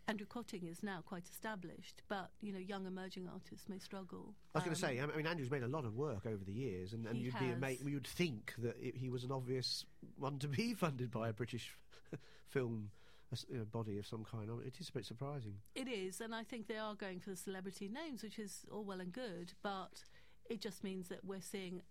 Andrew 0.09 0.27
Kötting 0.27 0.67
is 0.69 0.83
now 0.83 1.03
quite 1.07 1.29
established, 1.29 2.01
but 2.09 2.31
you 2.41 2.55
know, 2.55 2.59
young 2.59 2.87
emerging 2.87 3.29
artists 3.31 3.69
may 3.69 3.79
struggle. 3.79 4.35
I 4.55 4.59
was 4.61 4.65
going 4.65 4.77
to 4.77 4.87
Um, 4.87 4.91
say, 4.97 5.01
I 5.13 5.17
mean, 5.17 5.27
Andrew's 5.27 5.51
made 5.51 5.63
a 5.63 5.69
lot 5.69 5.85
of 5.85 5.95
work 5.95 6.25
over 6.25 6.43
the 6.43 6.55
years, 6.55 6.95
and, 6.95 7.05
and 7.07 7.19
you'd 7.19 7.39
be 7.39 7.51
ama- 7.51 7.67
has. 7.67 7.83
you'd 7.83 8.07
think 8.07 8.55
that 8.59 8.77
it, 8.81 8.97
he 8.97 9.11
was 9.11 9.25
an 9.25 9.31
obvious 9.31 9.85
one 10.17 10.39
to 10.39 10.49
be 10.49 10.73
funded 10.85 11.11
by 11.11 11.29
a 11.29 11.35
British 11.35 11.77
film 12.49 12.91
a 13.33 13.37
you 13.53 13.59
know, 13.59 13.65
body 13.65 13.99
of 13.99 14.07
some 14.07 14.25
kind. 14.25 14.49
It 14.67 14.77
is 14.81 14.89
a 14.89 14.93
bit 14.93 15.07
surprising. 15.07 15.55
It 15.75 15.89
is, 15.89 16.21
and 16.21 16.35
I 16.35 16.43
think 16.45 16.67
they 16.67 16.79
are 16.79 16.95
going 16.95 17.21
for 17.21 17.31
the 17.31 17.37
celebrity 17.37 17.89
names, 17.89 18.23
which 18.23 18.39
is 18.39 18.65
all 18.71 18.85
well 18.85 19.01
and 19.01 19.13
good, 19.13 19.53
but 19.63 20.03
it 20.49 20.61
just 20.61 20.83
means 20.83 21.09
that 21.09 21.25
we're 21.25 21.41
seeing, 21.41 21.83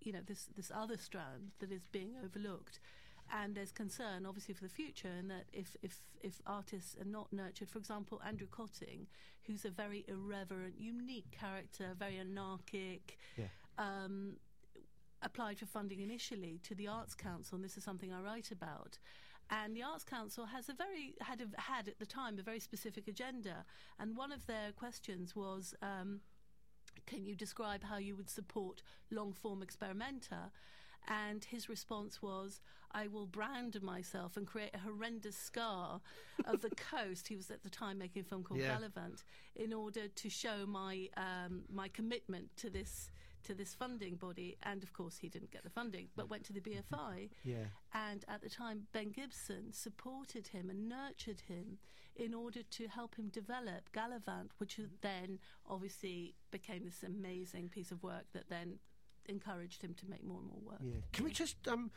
you 0.00 0.12
know, 0.12 0.20
this 0.24 0.46
this 0.56 0.70
other 0.74 0.96
strand 0.96 1.52
that 1.58 1.72
is 1.72 1.86
being 1.90 2.14
overlooked. 2.24 2.80
And 3.34 3.54
there's 3.54 3.72
concern, 3.72 4.26
obviously, 4.26 4.52
for 4.52 4.64
the 4.64 4.68
future, 4.68 5.08
and 5.08 5.30
that 5.30 5.44
if, 5.54 5.74
if, 5.80 6.02
if 6.22 6.42
artists 6.46 6.96
are 7.00 7.04
not 7.08 7.32
nurtured, 7.32 7.70
for 7.70 7.78
example, 7.78 8.20
Andrew 8.26 8.46
Kötting, 8.48 9.06
who's 9.46 9.64
a 9.64 9.70
very 9.70 10.04
irreverent, 10.06 10.74
unique 10.78 11.30
character, 11.30 11.94
very 11.98 12.18
anarchic, 12.18 13.16
Yeah. 13.38 13.46
um, 13.78 14.36
applied 15.22 15.58
for 15.58 15.66
funding 15.66 16.00
initially 16.00 16.58
to 16.64 16.74
the 16.74 16.88
Arts 16.88 17.14
Council, 17.14 17.54
and 17.56 17.64
this 17.64 17.78
is 17.78 17.84
something 17.84 18.12
I 18.12 18.20
write 18.20 18.50
about. 18.50 18.98
And 19.50 19.76
the 19.76 19.82
Arts 19.82 20.04
Council 20.04 20.46
has 20.46 20.68
a 20.68 20.74
very 20.74 21.14
had 21.20 21.42
a, 21.42 21.60
had 21.60 21.88
at 21.88 21.98
the 21.98 22.06
time 22.06 22.38
a 22.38 22.42
very 22.42 22.60
specific 22.60 23.06
agenda, 23.08 23.64
and 23.98 24.16
one 24.16 24.32
of 24.32 24.46
their 24.46 24.72
questions 24.72 25.34
was. 25.36 25.74
Um, 25.82 26.20
can 27.06 27.24
you 27.24 27.34
describe 27.34 27.82
how 27.84 27.96
you 27.96 28.14
would 28.16 28.28
support 28.28 28.82
long 29.10 29.32
form 29.32 29.62
experimenta? 29.62 30.50
And 31.08 31.42
his 31.44 31.68
response 31.68 32.22
was, 32.22 32.60
I 32.92 33.08
will 33.08 33.26
brand 33.26 33.82
myself 33.82 34.36
and 34.36 34.46
create 34.46 34.70
a 34.74 34.78
horrendous 34.78 35.36
scar 35.36 36.00
of 36.44 36.60
the 36.60 36.70
coast. 36.90 37.28
He 37.28 37.36
was 37.36 37.50
at 37.50 37.62
the 37.62 37.70
time 37.70 37.98
making 37.98 38.22
a 38.22 38.24
film 38.24 38.44
called 38.44 38.60
Yeah. 38.60 38.74
Gallivant 38.74 39.24
in 39.56 39.72
order 39.72 40.06
to 40.08 40.28
show 40.28 40.66
my 40.66 41.08
um, 41.16 41.62
my 41.72 41.88
commitment 41.88 42.56
to 42.58 42.70
this 42.70 43.10
to 43.44 43.54
this 43.54 43.74
funding 43.74 44.16
body. 44.16 44.56
And 44.62 44.82
of 44.82 44.92
course, 44.92 45.18
he 45.18 45.28
didn't 45.28 45.50
get 45.50 45.64
the 45.64 45.70
funding, 45.70 46.08
but 46.16 46.30
went 46.30 46.44
to 46.44 46.52
the 46.52 46.60
BFI. 46.60 47.30
Yeah. 47.44 47.64
And 47.92 48.24
at 48.28 48.42
the 48.42 48.48
time, 48.48 48.86
Ben 48.92 49.10
Gibson 49.10 49.72
supported 49.72 50.48
him 50.48 50.70
and 50.70 50.88
nurtured 50.88 51.40
him 51.48 51.78
in 52.14 52.34
order 52.34 52.62
to 52.62 52.88
help 52.88 53.16
him 53.16 53.28
develop 53.28 53.90
Gallivant, 53.92 54.50
which 54.58 54.78
then 55.00 55.38
obviously 55.66 56.34
became 56.50 56.84
this 56.84 57.02
amazing 57.02 57.68
piece 57.68 57.90
of 57.90 58.02
work 58.02 58.24
that 58.32 58.48
then 58.48 58.78
encouraged 59.26 59.82
him 59.82 59.94
to 59.94 60.08
make 60.08 60.24
more 60.24 60.38
and 60.38 60.48
more 60.48 60.60
work. 60.64 60.80
Yeah. 60.82 61.00
Can 61.12 61.24
we 61.24 61.30
just 61.32 61.56
um, 61.68 61.90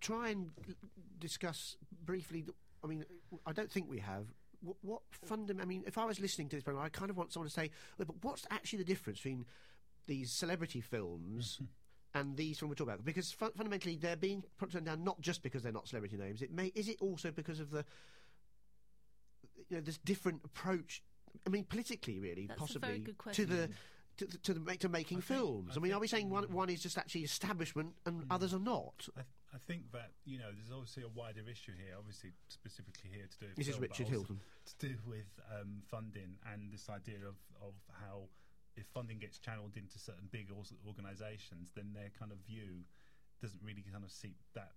try 0.00 0.30
and 0.30 0.50
discuss 1.18 1.76
briefly? 2.04 2.42
The, 2.42 2.54
I 2.82 2.86
mean, 2.86 3.04
I 3.46 3.52
don't 3.52 3.70
think 3.70 3.88
we 3.88 3.98
have. 3.98 4.26
What, 4.60 4.76
what 4.82 5.02
fundam- 5.28 5.60
I 5.60 5.64
mean, 5.64 5.84
if 5.86 5.98
I 5.98 6.04
was 6.04 6.18
listening 6.18 6.48
to 6.50 6.56
this 6.56 6.64
program, 6.64 6.84
I 6.84 6.88
kind 6.88 7.10
of 7.10 7.16
want 7.16 7.32
someone 7.32 7.48
to 7.48 7.54
say, 7.54 7.70
"Well, 7.98 8.06
but 8.06 8.16
what's 8.22 8.46
actually 8.50 8.78
the 8.78 8.84
difference 8.84 9.18
between 9.18 9.44
these 10.06 10.30
celebrity 10.32 10.80
films 10.80 11.60
and 12.14 12.36
these 12.36 12.58
films 12.58 12.70
we're 12.70 12.74
talking 12.74 12.94
about? 12.94 13.04
Because 13.04 13.32
fun- 13.32 13.52
fundamentally, 13.56 13.96
they're 13.96 14.16
being 14.16 14.42
put 14.58 14.72
down 14.84 15.04
not 15.04 15.20
just 15.20 15.42
because 15.42 15.62
they're 15.62 15.72
not 15.72 15.88
celebrity 15.88 16.16
names. 16.16 16.42
It 16.42 16.52
may 16.52 16.72
is 16.74 16.88
it 16.88 16.96
also 17.00 17.30
because 17.30 17.60
of 17.60 17.70
the 17.70 17.84
you 19.68 19.76
know 19.76 19.80
this 19.82 19.98
different 19.98 20.40
approach. 20.44 21.02
I 21.46 21.50
mean, 21.50 21.64
politically, 21.64 22.18
really, 22.18 22.46
That's 22.46 22.58
a 22.58 22.60
possibly 22.60 22.88
very 22.88 22.98
good 23.00 23.16
to 23.34 23.44
the 23.46 23.54
question. 23.54 23.68
to, 24.18 24.26
the- 24.26 24.38
to 24.38 24.54
the 24.54 24.76
to 24.78 24.88
making 24.88 25.18
I 25.18 25.20
think- 25.20 25.24
films. 25.24 25.72
I, 25.76 25.80
I 25.80 25.82
mean, 25.82 25.92
are 25.92 26.00
we 26.00 26.06
saying 26.08 26.30
one 26.30 26.44
one 26.52 26.70
is 26.70 26.82
just 26.82 26.96
actually 26.98 27.22
establishment 27.22 27.94
and 28.06 28.24
others 28.30 28.54
are 28.54 28.60
not? 28.60 29.08
I, 29.16 29.20
th- 29.20 29.26
I 29.54 29.58
think 29.58 29.92
that 29.92 30.10
you 30.24 30.38
know 30.38 30.50
there's 30.54 30.72
obviously 30.72 31.02
a 31.02 31.08
wider 31.08 31.42
issue 31.50 31.72
here. 31.76 31.94
Obviously, 31.98 32.30
specifically 32.48 33.10
here 33.12 33.26
to 33.30 33.38
do. 33.38 33.46
With 33.48 33.56
This 33.56 33.68
is 33.68 33.74
film, 33.74 33.80
but 33.82 33.90
Richard 33.90 34.08
Hylton. 34.08 34.40
To 34.78 34.88
do 34.88 34.94
with 35.06 35.28
um, 35.52 35.82
funding 35.90 36.36
and 36.52 36.72
this 36.72 36.88
idea 36.88 37.16
of 37.28 37.36
of 37.60 37.74
how 38.00 38.22
if 38.76 38.86
funding 38.92 39.18
gets 39.18 39.38
channeled 39.38 39.76
into 39.76 39.98
certain 39.98 40.28
big 40.30 40.50
organisations, 40.86 41.72
then 41.74 41.92
their 41.94 42.10
kind 42.18 42.30
of 42.32 42.38
view 42.46 42.84
doesn't 43.40 43.62
really 43.62 43.82
kind 43.90 44.04
of 44.04 44.10
seep 44.10 44.36
that. 44.54 44.72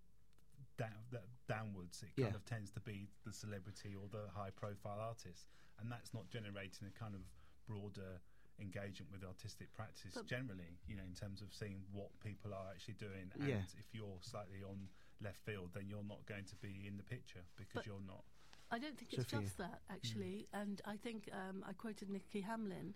Down, 0.77 0.91
that 1.11 1.23
downwards, 1.47 2.03
it 2.03 2.15
kind 2.15 2.31
Yeah. 2.31 2.35
of 2.35 2.45
tends 2.45 2.71
to 2.71 2.79
be 2.79 3.07
the 3.25 3.31
celebrity 3.33 3.95
or 3.95 4.07
the 4.07 4.29
high-profile 4.29 4.99
artist, 4.99 5.47
and 5.77 5.91
that's 5.91 6.13
not 6.13 6.29
generating 6.29 6.87
a 6.87 6.91
kind 6.91 7.15
of 7.15 7.21
broader 7.65 8.21
engagement 8.59 9.11
with 9.11 9.23
artistic 9.23 9.71
practice 9.73 10.13
But- 10.15 10.25
generally. 10.25 10.77
You 10.87 10.95
know, 10.97 11.03
in 11.03 11.15
terms 11.15 11.41
of 11.41 11.53
seeing 11.53 11.85
what 11.91 12.17
people 12.19 12.53
are 12.53 12.69
actually 12.71 12.95
doing, 12.95 13.31
and 13.35 13.47
Yeah. 13.47 13.63
if 13.77 13.93
you're 13.93 14.19
slightly 14.21 14.63
on 14.63 14.89
left 15.21 15.39
field, 15.43 15.73
then 15.73 15.87
you're 15.89 16.03
not 16.03 16.25
going 16.25 16.45
to 16.45 16.55
be 16.57 16.85
in 16.87 16.95
the 16.97 17.03
picture 17.03 17.45
because 17.55 17.75
But- 17.75 17.85
you're 17.85 18.01
not. 18.01 18.25
I 18.71 18.77
don't 18.79 18.97
think 18.97 19.13
it's 19.13 19.25
just 19.25 19.57
that, 19.57 19.81
actually. 19.89 20.47
And 20.53 20.81
I 20.85 20.95
think 20.97 21.27
um, 21.33 21.63
I 21.65 21.73
quoted 21.73 22.09
Nicky 22.09 22.43
Hamlyn, 22.43 22.93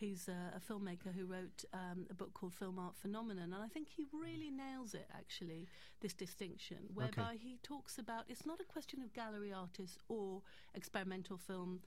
who's 0.00 0.28
uh, 0.28 0.56
a 0.56 0.60
filmmaker 0.60 1.14
who 1.14 1.24
wrote 1.24 1.64
um, 1.72 2.06
a 2.10 2.14
book 2.14 2.34
called 2.34 2.52
Film 2.52 2.78
Art 2.78 2.96
Phenomena. 2.96 3.42
And 3.42 3.54
I 3.54 3.68
think 3.68 3.88
he 3.88 4.06
really 4.12 4.50
nails 4.50 4.94
it, 4.94 5.08
actually, 5.14 5.68
this 6.00 6.12
distinction, 6.12 6.78
whereby 6.92 7.36
he 7.42 7.58
talks 7.62 7.98
about 7.98 8.24
it's 8.28 8.44
not 8.46 8.60
a 8.60 8.64
question 8.64 9.02
of 9.02 9.12
gallery 9.12 9.52
artists 9.52 9.98
or 10.08 10.42
experimental 10.74 11.38
film 11.38 11.80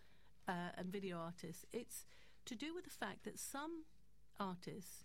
uh, 0.47 0.71
and 0.77 0.87
video 0.91 1.17
artists. 1.17 1.65
It's 1.71 2.05
to 2.45 2.55
do 2.55 2.73
with 2.73 2.85
the 2.85 2.89
fact 2.89 3.23
that 3.25 3.37
some 3.37 3.83
artists 4.39 5.03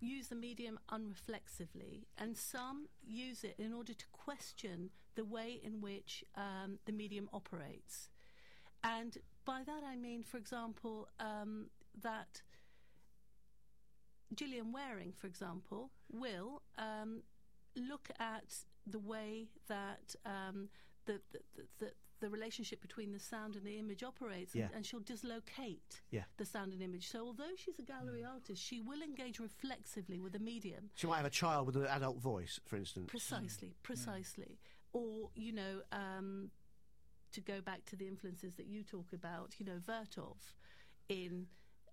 use 0.00 0.28
the 0.28 0.36
medium 0.36 0.78
unreflexively, 0.90 2.06
and 2.16 2.36
some 2.36 2.86
use 3.04 3.44
it 3.44 3.56
in 3.58 3.72
order 3.72 3.92
to 3.92 4.06
question 4.12 4.90
the 5.16 5.24
way 5.24 5.60
in 5.62 5.80
which 5.80 6.24
um, 6.36 6.78
the 6.86 6.92
medium 6.92 7.28
operates. 7.32 8.08
And 8.84 9.18
by 9.44 9.62
that 9.66 9.82
I 9.84 9.96
mean, 9.96 10.22
for 10.22 10.36
example, 10.36 11.08
um, 11.18 11.66
that 12.02 12.42
Gillian 14.34 14.72
Wearing, 14.72 15.12
for 15.12 15.26
example, 15.26 15.90
will 16.12 16.62
um, 16.76 17.22
look 17.76 18.10
at 18.20 18.54
the 18.86 18.98
way 18.98 19.48
that 19.68 20.14
um, 20.26 20.68
the, 21.06 21.20
the, 21.32 21.40
the, 21.78 21.92
the 22.20 22.28
relationship 22.28 22.80
between 22.82 23.12
the 23.12 23.18
sound 23.18 23.54
and 23.56 23.64
the 23.64 23.78
image 23.78 24.02
operates, 24.02 24.54
Yeah. 24.54 24.64
and, 24.66 24.76
and 24.76 24.86
she'll 24.86 25.00
dislocate 25.00 26.00
Yeah. 26.10 26.24
the 26.36 26.44
sound 26.44 26.72
and 26.72 26.82
image. 26.82 27.08
So, 27.08 27.24
although 27.24 27.54
she's 27.56 27.78
a 27.78 27.82
gallery 27.82 28.24
artist, 28.24 28.62
she 28.62 28.80
will 28.80 29.02
engage 29.02 29.38
reflexively 29.40 30.20
with 30.20 30.32
the 30.32 30.38
medium. 30.38 30.90
She 30.94 31.06
might 31.06 31.18
have 31.18 31.26
a 31.26 31.30
child 31.30 31.66
with 31.66 31.76
an 31.76 31.86
adult 31.86 32.18
voice, 32.18 32.60
for 32.66 32.76
instance. 32.76 33.08
Precisely, 33.10 33.76
precisely. 33.82 34.58
Or, 34.92 35.30
you 35.34 35.52
know, 35.52 35.80
um, 35.92 36.50
to 37.32 37.40
go 37.40 37.60
back 37.60 37.84
to 37.86 37.96
the 37.96 38.08
influences 38.08 38.54
that 38.56 38.66
you 38.66 38.82
talk 38.82 39.12
about, 39.12 39.54
you 39.58 39.64
know, 39.66 39.78
Vertov 39.86 40.36
in. 41.08 41.46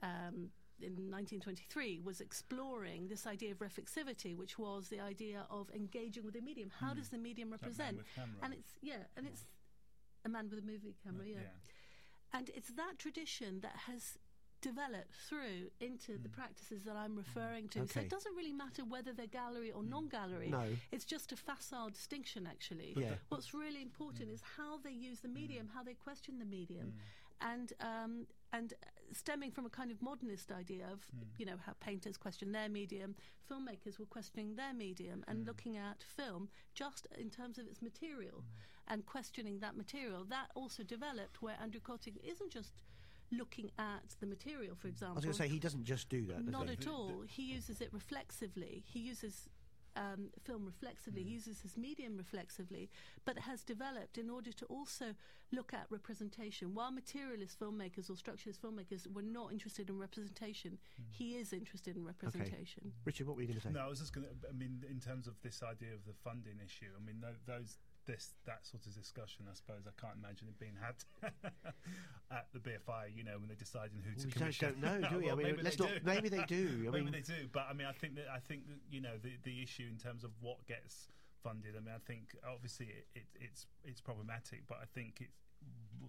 Um, 0.05 0.51
in 0.81 0.91
1923, 1.09 2.01
was 2.03 2.19
exploring 2.19 3.07
this 3.07 3.25
idea 3.25 3.51
of 3.51 3.59
reflexivity, 3.59 4.35
which 4.35 4.59
was 4.59 4.89
the 4.89 4.99
idea 4.99 5.45
of 5.49 5.69
engaging 5.73 6.23
with 6.25 6.33
the 6.33 6.41
medium. 6.41 6.69
How 6.81 6.93
does 6.93 7.09
the 7.09 7.17
medium 7.17 7.49
represent? 7.49 7.99
And 8.43 8.53
it's 8.53 8.71
yeah, 8.81 9.03
and 9.15 9.25
it's 9.25 9.45
a 10.25 10.29
man 10.29 10.49
with 10.49 10.59
a 10.59 10.67
movie 10.67 10.95
camera, 11.03 11.25
yeah. 11.25 11.37
And 12.33 12.51
it's 12.53 12.71
that 12.71 12.99
tradition 12.99 13.61
that 13.61 13.75
has 13.87 14.17
developed 14.61 15.13
through 15.29 15.69
into 15.79 16.17
the 16.17 16.29
practices 16.29 16.83
that 16.83 16.95
I'm 16.95 17.15
referring 17.15 17.69
to. 17.69 17.87
So 17.87 17.99
it 17.99 18.09
doesn't 18.09 18.35
really 18.35 18.51
matter 18.51 18.83
whether 18.83 19.13
they're 19.13 19.27
gallery 19.27 19.71
or 19.71 19.83
non-gallery. 19.83 20.49
No. 20.49 20.65
It's 20.91 21.05
just 21.05 21.31
a 21.31 21.35
facile 21.35 21.89
distinction, 21.89 22.47
actually. 22.47 22.95
Yeah. 22.97 23.13
What's 23.29 23.53
really 23.53 23.81
important 23.81 24.29
is 24.29 24.41
how 24.57 24.79
they 24.83 24.91
use 24.91 25.19
the 25.19 25.27
medium, 25.27 25.69
how 25.73 25.83
they 25.83 25.93
question 25.93 26.39
the 26.39 26.45
medium, 26.45 26.93
and 27.41 27.73
um, 27.79 28.25
and 28.55 28.73
stemming 29.13 29.51
from 29.51 29.65
a 29.65 29.69
kind 29.69 29.91
of 29.91 30.01
modernist 30.01 30.51
idea 30.51 30.85
of 30.91 30.99
hmm. 31.11 31.23
you 31.37 31.45
know 31.45 31.55
how 31.65 31.73
painters 31.79 32.17
question 32.17 32.51
their 32.51 32.69
medium, 32.69 33.15
filmmakers 33.49 33.99
were 33.99 34.05
questioning 34.05 34.55
their 34.55 34.73
medium 34.73 35.23
and 35.27 35.39
hmm. 35.39 35.47
looking 35.47 35.77
at 35.77 36.03
film 36.03 36.49
just 36.73 37.07
in 37.17 37.29
terms 37.29 37.57
of 37.57 37.67
its 37.67 37.81
material 37.81 38.43
hmm. 38.43 38.93
and 38.93 39.05
questioning 39.05 39.59
that 39.59 39.75
material. 39.77 40.25
That 40.29 40.47
also 40.55 40.83
developed 40.83 41.41
where 41.41 41.55
Andrew 41.61 41.81
Kötting 41.81 42.17
isn't 42.23 42.51
just 42.51 42.83
looking 43.31 43.71
at 43.79 44.15
the 44.19 44.27
material, 44.27 44.75
for 44.75 44.87
example. 44.87 45.13
I 45.13 45.15
was 45.15 45.25
going 45.25 45.33
to 45.33 45.43
say 45.43 45.47
he 45.47 45.59
doesn't 45.59 45.83
just 45.83 46.09
do 46.09 46.25
that. 46.27 46.45
Not 46.45 46.69
at 46.69 46.87
all. 46.87 47.23
He 47.27 47.43
uses 47.43 47.81
it 47.81 47.89
reflexively. 47.91 48.83
He 48.85 48.99
uses 48.99 49.49
um, 49.95 50.29
film 50.43 50.65
reflexively. 50.65 51.23
He 51.23 51.29
uses 51.29 51.61
his 51.61 51.77
medium 51.77 52.17
reflexively, 52.17 52.89
but 53.25 53.39
has 53.39 53.63
developed 53.63 54.17
in 54.17 54.29
order 54.29 54.51
to 54.51 54.65
also 54.65 55.15
look 55.51 55.73
at 55.73 55.85
representation. 55.89 56.73
While 56.73 56.91
materialist 56.91 57.59
filmmakers 57.59 58.09
or 58.09 58.13
structuralist 58.13 58.59
filmmakers 58.59 59.11
were 59.11 59.21
not 59.21 59.51
interested 59.51 59.89
in 59.89 59.99
representation, 59.99 60.77
he 61.09 61.35
is 61.35 61.53
interested 61.53 61.95
in 61.95 62.05
representation. 62.05 62.91
Richard, 63.05 63.27
what 63.27 63.35
were 63.35 63.41
you 63.41 63.47
going 63.47 63.59
to 63.59 63.67
say? 63.67 63.73
No, 63.73 63.81
I 63.81 63.87
was 63.87 63.99
just 63.99 64.13
going 64.13 64.27
to. 64.27 64.49
I 64.49 64.53
mean, 64.53 64.83
in 64.89 64.99
terms 64.99 65.27
of 65.27 65.33
this 65.41 65.61
idea 65.63 65.93
of 65.93 66.05
the 66.05 66.13
funding 66.23 66.59
issue, 66.63 66.91
I 66.95 67.03
mean, 67.05 67.23
those 67.45 67.77
this 68.05 68.33
that 68.45 68.65
sort 68.65 68.85
of 68.85 68.93
discussion, 68.95 69.45
I 69.49 69.53
suppose, 69.53 69.87
I 69.87 69.93
can't 69.99 70.17
imagine 70.17 70.47
it 70.47 70.57
being 70.59 70.77
had 70.79 70.95
at 72.31 72.47
the 72.53 72.59
BFI. 72.59 73.15
You 73.15 73.23
know, 73.23 73.37
when 73.37 73.47
they're 73.47 73.57
deciding 73.57 74.01
who 74.03 74.13
to 74.15 74.27
we 74.27 74.31
don't, 74.31 74.39
commission. 74.39 74.75
don't 74.81 75.01
know, 75.01 75.09
do 75.09 75.17
we? 75.19 75.25
Well, 75.25 75.33
I 75.33 75.37
mean, 75.37 75.47
maybe 75.47 75.61
let's 75.63 75.75
they 75.75 75.85
not. 75.85 75.93
do. 75.93 75.99
Maybe 76.03 76.29
they 76.29 76.45
do. 76.45 76.85
I 76.87 76.91
maybe 76.91 77.03
mean, 77.05 77.13
they 77.13 77.25
do, 77.25 77.49
but 77.51 77.67
I 77.69 77.73
mean, 77.73 77.87
I 77.87 77.93
think 77.93 78.15
that 78.15 78.27
I 78.33 78.39
think 78.39 78.67
that 78.67 78.79
you 78.89 79.01
know 79.01 79.17
the 79.21 79.33
the 79.43 79.61
issue 79.61 79.87
in 79.89 79.97
terms 79.97 80.23
of 80.23 80.31
what 80.41 80.65
gets 80.67 81.09
funded. 81.43 81.75
I 81.75 81.79
mean, 81.79 81.93
I 81.95 82.01
think 82.05 82.35
obviously 82.47 82.87
it, 82.87 83.05
it, 83.15 83.27
it's 83.39 83.67
it's 83.83 84.01
problematic, 84.01 84.63
but 84.67 84.77
I 84.81 84.85
think 84.93 85.21
it's 85.21 85.37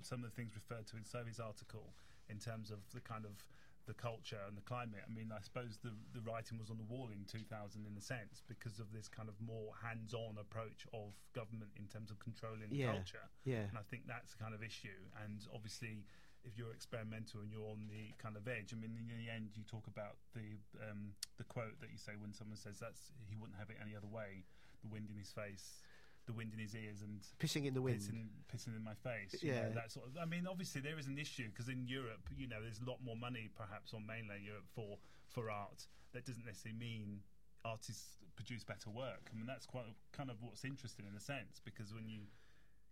some 0.02 0.22
of 0.22 0.30
the 0.30 0.36
things 0.36 0.52
referred 0.54 0.86
to 0.88 0.96
in 0.96 1.04
Sophie's 1.04 1.40
article 1.40 1.92
in 2.28 2.38
terms 2.38 2.70
of 2.70 2.78
the 2.92 3.00
kind 3.00 3.24
of 3.24 3.44
the 3.86 3.94
culture 3.94 4.38
and 4.46 4.56
the 4.56 4.62
climate. 4.66 5.02
I 5.06 5.10
mean, 5.12 5.30
I 5.30 5.40
suppose 5.40 5.78
the 5.82 5.94
the 6.12 6.20
writing 6.20 6.58
was 6.58 6.70
on 6.70 6.78
the 6.78 6.84
wall 6.90 7.08
in 7.14 7.24
2000 7.24 7.46
in 7.86 7.94
a 7.96 8.00
sense 8.02 8.42
because 8.46 8.78
of 8.78 8.90
this 8.92 9.08
kind 9.08 9.28
of 9.28 9.34
more 9.40 9.72
hands-on 9.82 10.38
approach 10.38 10.86
of 10.92 11.14
government 11.34 11.70
in 11.78 11.86
terms 11.86 12.10
of 12.10 12.18
controlling 12.18 12.68
Yeah, 12.70 12.92
culture. 12.92 13.26
yeah. 13.44 13.70
And 13.70 13.78
I 13.78 13.82
think 13.88 14.06
that's 14.06 14.34
the 14.34 14.42
kind 14.42 14.54
of 14.54 14.62
issue. 14.62 14.98
And 15.22 15.38
obviously, 15.54 16.04
if 16.44 16.58
you're 16.58 16.72
experimental 16.74 17.40
and 17.42 17.50
you're 17.50 17.66
on 17.70 17.86
the 17.90 18.14
kind 18.18 18.36
of 18.36 18.46
edge, 18.46 18.70
I 18.74 18.76
mean, 18.78 18.94
in 18.98 19.06
the 19.18 19.30
end, 19.30 19.54
you 19.54 19.62
talk 19.64 19.86
about 19.86 20.18
the 20.34 20.58
um, 20.82 21.14
the 21.38 21.44
quote 21.44 21.78
that 21.80 21.90
you 21.90 21.98
say 21.98 22.12
when 22.18 22.32
someone 22.34 22.58
says 22.58 22.78
that's 22.78 23.10
he 23.30 23.34
wouldn't 23.36 23.58
have 23.58 23.70
it 23.70 23.78
any 23.82 23.94
other 23.96 24.06
way. 24.10 24.44
The 24.82 24.88
wind 24.92 25.08
in 25.10 25.16
his 25.16 25.32
face, 25.32 25.80
the 26.26 26.32
wind 26.32 26.52
in 26.52 26.58
his 26.58 26.74
ears, 26.74 27.02
and 27.02 27.20
pissing 27.38 27.66
in 27.66 27.74
the 27.74 27.82
wind. 27.82 28.00
pissing, 28.00 28.28
pissing 28.52 28.76
in 28.76 28.82
my 28.84 28.94
face. 28.94 29.42
you 29.42 29.52
Yeah. 29.52 29.68
know, 29.68 29.74
that 29.74 29.92
sort 29.92 30.06
of. 30.08 30.16
I 30.18 30.24
mean, 30.24 30.46
obviously 30.46 30.80
there 30.80 30.98
is 30.98 31.06
an 31.06 31.18
issue 31.18 31.48
because 31.48 31.68
in 31.68 31.86
Europe, 31.86 32.28
you 32.36 32.46
know, 32.46 32.60
there's 32.62 32.80
a 32.80 32.84
lot 32.84 33.02
more 33.02 33.16
money 33.16 33.48
perhaps 33.54 33.94
on 33.94 34.06
mainland 34.06 34.44
Europe 34.44 34.66
for 34.74 34.98
for 35.28 35.50
art. 35.50 35.86
That 36.12 36.24
doesn't 36.24 36.44
necessarily 36.44 36.78
mean 36.78 37.22
artists 37.64 38.18
produce 38.36 38.64
better 38.64 38.90
work. 38.90 39.30
I 39.32 39.36
mean, 39.36 39.46
that's 39.46 39.66
quite 39.66 39.86
kind 40.12 40.30
of 40.30 40.42
what's 40.42 40.64
interesting 40.64 41.06
in 41.06 41.14
a 41.16 41.20
sense 41.20 41.60
because 41.64 41.92
when 41.94 42.08
you 42.08 42.26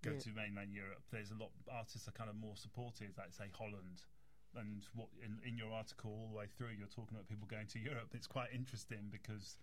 go 0.02 0.12
Yeah. 0.12 0.18
to 0.20 0.30
mainland 0.32 0.72
Europe, 0.72 1.02
there's 1.10 1.30
a 1.30 1.34
lot 1.34 1.50
artists 1.70 2.08
are 2.08 2.12
kind 2.12 2.30
of 2.30 2.36
more 2.36 2.56
supported. 2.56 3.16
Like 3.18 3.32
say 3.32 3.50
Holland. 3.52 4.02
And 4.56 4.86
what 4.94 5.08
in, 5.20 5.40
in 5.44 5.58
your 5.58 5.72
article 5.72 6.12
all 6.12 6.28
the 6.28 6.34
way 6.36 6.46
through, 6.46 6.70
you're 6.78 6.86
talking 6.86 7.16
about 7.16 7.26
people 7.26 7.46
going 7.48 7.66
to 7.68 7.78
Europe. 7.80 8.14
It's 8.14 8.28
quite 8.28 8.52
interesting 8.52 9.08
because 9.10 9.58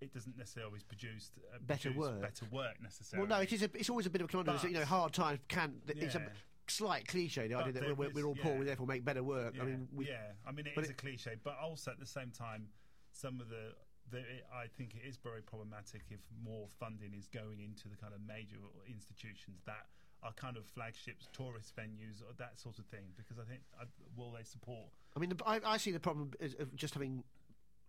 it 0.00 0.12
doesn't 0.12 0.36
necessarily 0.36 0.68
always 0.68 0.82
produce 0.82 1.30
uh, 1.52 1.58
Better 1.66 1.90
produce 1.90 1.98
work. 1.98 2.20
better 2.22 2.46
work 2.50 2.82
necessarily. 2.82 3.28
well, 3.28 3.38
no, 3.38 3.42
it 3.42 3.52
is. 3.52 3.62
A, 3.62 3.70
it's 3.74 3.90
always 3.90 4.06
a 4.06 4.10
bit 4.10 4.20
of 4.20 4.26
a 4.26 4.28
conundrum. 4.28 4.58
You 4.62 4.78
know, 4.78 4.84
hard 4.84 5.12
times 5.12 5.40
can. 5.48 5.74
It's 5.88 6.14
a 6.14 6.22
slight 6.68 7.06
cliche. 7.06 7.48
The 7.48 7.54
But 7.54 7.66
idea 7.68 7.72
that 7.82 7.96
we're, 7.96 8.08
is- 8.08 8.14
we're 8.14 8.24
all 8.26 8.34
poor, 8.34 8.52
yeah. 8.52 8.58
we 8.58 8.64
therefore 8.64 8.86
make 8.86 9.04
better 9.04 9.22
work. 9.22 9.54
Yeah, 9.56 9.62
I 9.62 9.66
mean, 9.66 9.88
we, 9.94 10.06
yeah. 10.08 10.32
I 10.46 10.52
mean, 10.52 10.66
it 10.66 10.78
is 10.78 10.88
it- 10.88 10.92
a 10.92 10.94
cliche, 10.94 11.36
but 11.42 11.56
also 11.62 11.90
at 11.92 11.98
the 12.00 12.06
same 12.06 12.30
time, 12.30 12.68
some 13.12 13.40
of 13.40 13.48
the, 13.48 13.72
the 14.10 14.18
it, 14.18 14.44
I 14.54 14.66
think 14.76 14.94
it 14.94 15.06
is 15.08 15.16
very 15.16 15.40
problematic 15.42 16.02
if 16.10 16.20
more 16.44 16.66
funding 16.78 17.14
is 17.14 17.28
going 17.28 17.60
into 17.60 17.88
the 17.88 17.96
kind 17.96 18.12
of 18.12 18.20
major 18.26 18.58
institutions 18.88 19.62
that 19.66 19.86
are 20.22 20.32
kind 20.32 20.56
of 20.56 20.66
flagships, 20.66 21.28
tourist 21.32 21.74
venues, 21.76 22.20
or 22.20 22.32
that 22.38 22.58
sort 22.58 22.78
of 22.78 22.86
thing. 22.86 23.04
Because 23.16 23.38
I 23.38 23.44
think 23.48 23.60
uh, 23.80 23.84
will 24.16 24.32
they 24.32 24.42
support? 24.44 24.88
I 25.16 25.20
mean, 25.20 25.30
the, 25.30 25.36
I, 25.46 25.60
I 25.64 25.76
see 25.78 25.92
the 25.92 26.00
problem 26.00 26.30
of 26.58 26.74
just 26.76 26.94
having 26.94 27.22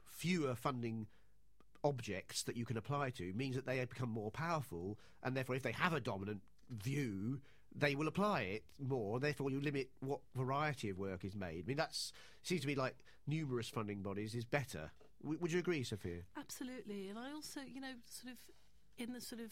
fewer 0.06 0.56
funding 0.56 1.08
objects 1.84 2.44
that 2.44 2.58
you 2.58 2.66
can 2.66 2.78
apply 2.78 3.12
to 3.12 3.34
means 3.34 3.56
that 3.56 3.66
they 3.66 3.84
become 3.86 4.10
more 4.10 4.32
powerful, 4.32 4.98
and 5.24 5.36
therefore, 5.36 5.56
if 5.56 5.64
they 5.64 5.72
have 5.72 5.94
a 5.94 6.00
dominant 6.00 6.42
view, 6.70 7.40
they 7.76 7.96
will 7.96 8.08
apply 8.08 8.42
it 8.42 8.64
more. 8.80 9.20
Therefore, 9.20 9.50
you 9.50 9.62
limit 9.62 9.90
what 10.00 10.20
variety 10.36 10.90
of 10.90 10.98
work 10.98 11.24
is 11.24 11.36
made. 11.36 11.66
I 11.66 11.68
mean, 11.68 11.78
that's 11.78 12.12
seems 12.44 12.62
to 12.62 12.68
me 12.68 12.76
like 12.76 12.96
numerous 13.28 13.70
funding 13.70 14.02
bodies 14.02 14.34
is 14.36 14.46
better. 14.46 14.92
W- 15.22 15.40
would 15.40 15.52
you 15.52 15.60
agree, 15.60 15.84
Sophia? 15.84 16.22
Absolutely. 16.38 17.10
And 17.10 17.20
I 17.20 17.32
also, 17.32 17.62
you 17.62 17.82
know, 17.82 17.94
sort 18.06 18.32
of 18.32 18.40
in 18.98 19.14
the 19.14 19.22
sort 19.22 19.42
of 19.42 19.52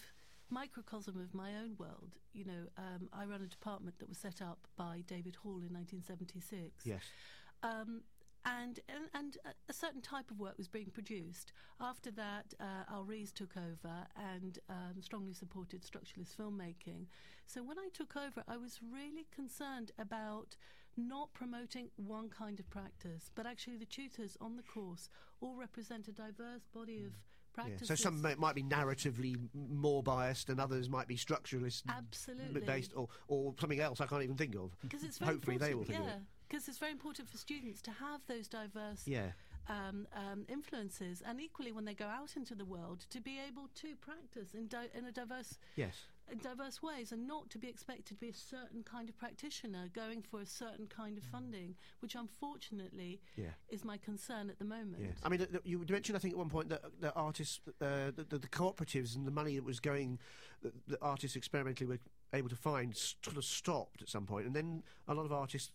microcosm 0.50 1.20
of 1.20 1.34
my 1.34 1.52
own 1.56 1.76
world, 1.78 2.16
you 2.34 2.46
know, 2.46 2.68
um, 2.78 3.10
I 3.14 3.26
run 3.26 3.42
a 3.42 3.48
department 3.48 4.00
that 4.00 4.10
was 4.10 4.18
set 4.18 4.42
up 4.42 4.60
by 4.78 5.04
David 5.08 5.36
Hall 5.36 5.62
in 5.62 5.74
1976. 5.74 6.86
Yes. 6.86 7.02
Um, 7.64 8.02
and, 8.46 8.80
and 8.88 9.10
and 9.14 9.38
a- 9.70 9.74
certain 9.74 10.02
type 10.02 10.30
of 10.32 10.40
work 10.40 10.58
was 10.58 10.68
being 10.68 10.92
produced. 10.92 11.52
After 11.80 12.12
that, 12.12 12.54
uh, 12.60 12.92
Al 12.92 13.04
Rees 13.04 13.32
took 13.32 13.58
over 13.58 14.06
and 14.16 14.60
um, 14.70 15.02
strongly 15.02 15.34
supported 15.34 15.82
structuralist 15.82 16.36
filmmaking. 16.36 17.08
So 17.46 17.64
when 17.64 17.80
I 17.80 17.90
took 17.94 18.16
over, 18.16 18.44
I 18.48 18.58
was 18.58 18.80
really 18.82 19.28
concerned 19.34 19.92
about 19.98 20.56
not 20.98 21.34
promoting 21.34 21.90
one 21.98 22.30
kind 22.30 22.60
of 22.60 22.70
practice, 22.70 23.30
but 23.36 23.46
actually 23.46 23.78
the 23.78 23.86
tutors 23.86 24.38
on 24.40 24.56
the 24.56 24.64
course 24.64 25.10
all 25.42 25.56
represent 25.56 26.08
a 26.08 26.12
diverse 26.12 26.68
body 26.74 27.04
of 27.04 27.14
Yeah. 27.58 27.64
So 27.84 27.96
some 27.96 28.22
may, 28.22 28.36
might 28.36 28.56
be 28.56 28.64
narratively 28.64 29.38
more 29.54 30.04
biased, 30.04 30.50
and 30.50 30.60
others 30.60 30.90
might 30.90 31.08
be 31.08 31.16
structuralist 31.16 31.84
Absolutely. 31.90 32.62
based, 32.62 32.94
or, 32.96 33.08
or 33.28 33.54
something 33.60 33.80
else 33.80 34.02
I 34.02 34.06
can't 34.08 34.24
even 34.24 34.36
think 34.36 34.56
of. 34.56 34.76
because 34.82 35.04
it's 35.04 35.18
very 35.18 35.34
Hopefully, 35.34 35.58
they 35.58 35.74
will 35.74 35.84
think 35.86 36.00
yeah, 36.00 36.06
of 36.06 36.12
it. 36.18 36.22
because 36.50 36.68
it's 36.68 36.78
very 36.78 36.92
important 36.92 37.30
for 37.30 37.38
students 37.38 37.82
to 37.84 37.92
have 37.92 38.22
those 38.28 38.48
diverse 38.48 39.08
Yeah. 39.08 39.32
um, 39.70 40.08
um, 40.16 40.46
influences, 40.50 41.22
and 41.26 41.40
equally 41.42 41.72
when 41.72 41.86
they 41.86 41.94
go 41.94 42.06
out 42.08 42.36
into 42.36 42.56
the 42.56 42.66
world, 42.66 43.06
to 43.10 43.22
be 43.22 43.40
able 43.48 43.70
to 43.76 43.96
practice 43.96 44.54
in, 44.54 44.68
di- 44.68 44.90
in 44.94 45.06
a 45.06 45.12
diverse 45.12 45.58
Yes. 45.76 45.96
In 46.32 46.40
diverse 46.40 46.82
ways, 46.82 47.12
and 47.12 47.28
not 47.28 47.50
to 47.52 47.58
be 47.58 47.68
expected 47.68 48.06
to 48.08 48.16
be 48.16 48.30
a 48.30 48.34
certain 48.34 48.84
kind 48.84 49.10
of 49.10 49.18
practitioner 49.18 49.90
going 49.94 50.22
for 50.22 50.42
a 50.42 50.46
certain 50.46 50.88
kind 50.88 51.18
of 51.18 51.24
funding, 51.24 51.76
which 52.00 52.16
unfortunately 52.16 53.22
Yeah. 53.36 53.50
is 53.70 53.84
my 53.84 53.98
concern 53.98 54.50
at 54.50 54.58
the 54.60 54.66
moment. 54.66 55.04
Yeah. 55.04 55.12
I 55.24 55.30
mean, 55.30 55.48
you 55.64 55.86
mentioned, 55.90 56.16
I 56.16 56.20
think, 56.20 56.34
at 56.34 56.38
one 56.38 56.50
point 56.50 56.70
that, 56.70 56.84
that 57.02 57.14
artists, 57.16 57.60
uh, 57.82 58.12
the, 58.16 58.26
the, 58.28 58.40
the 58.40 58.48
cooperatives 58.48 59.16
and 59.16 59.28
the 59.28 59.32
money 59.32 59.56
that 59.56 59.64
was 59.64 59.80
going, 59.80 60.20
that, 60.62 60.74
that 60.88 61.00
artists 61.02 61.36
experimentally 61.38 61.88
were 61.88 62.00
able 62.34 62.50
to 62.50 62.56
find, 62.56 62.96
sort 62.96 63.38
of 63.38 63.46
stopped 63.46 64.02
at 64.02 64.10
some 64.10 64.26
point, 64.26 64.46
and 64.48 64.56
then 64.56 64.84
a 65.08 65.14
lot 65.14 65.26
of 65.26 65.32
artists 65.32 65.72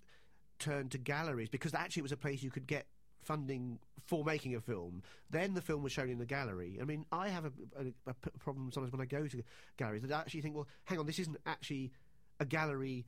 turned 0.58 0.90
to 0.90 0.98
galleries 0.98 1.48
because 1.48 1.72
actually 1.74 2.00
it 2.00 2.02
was 2.02 2.12
a 2.12 2.16
place 2.16 2.42
you 2.42 2.50
could 2.50 2.66
get 2.66 2.86
funding 3.22 3.78
for 4.10 4.24
making 4.24 4.56
a 4.56 4.60
film. 4.60 5.02
Then 5.30 5.54
the 5.54 5.62
film 5.62 5.84
was 5.84 5.92
shown 5.92 6.10
in 6.10 6.18
the 6.18 6.26
gallery. 6.26 6.78
I 6.82 6.84
mean, 6.84 7.06
I 7.12 7.28
have 7.28 7.44
a 7.44 8.14
problem 8.40 8.72
sometimes 8.72 8.90
when 8.90 9.00
I 9.00 9.04
go 9.04 9.28
to 9.28 9.42
galleries 9.76 10.02
that 10.02 10.12
I 10.12 10.20
actually 10.20 10.40
think, 10.40 10.56
well, 10.56 10.66
hang 10.84 10.98
on, 10.98 11.06
this 11.06 11.20
isn't 11.20 11.36
actually 11.46 11.92
a 12.40 12.44
gallery 12.44 13.06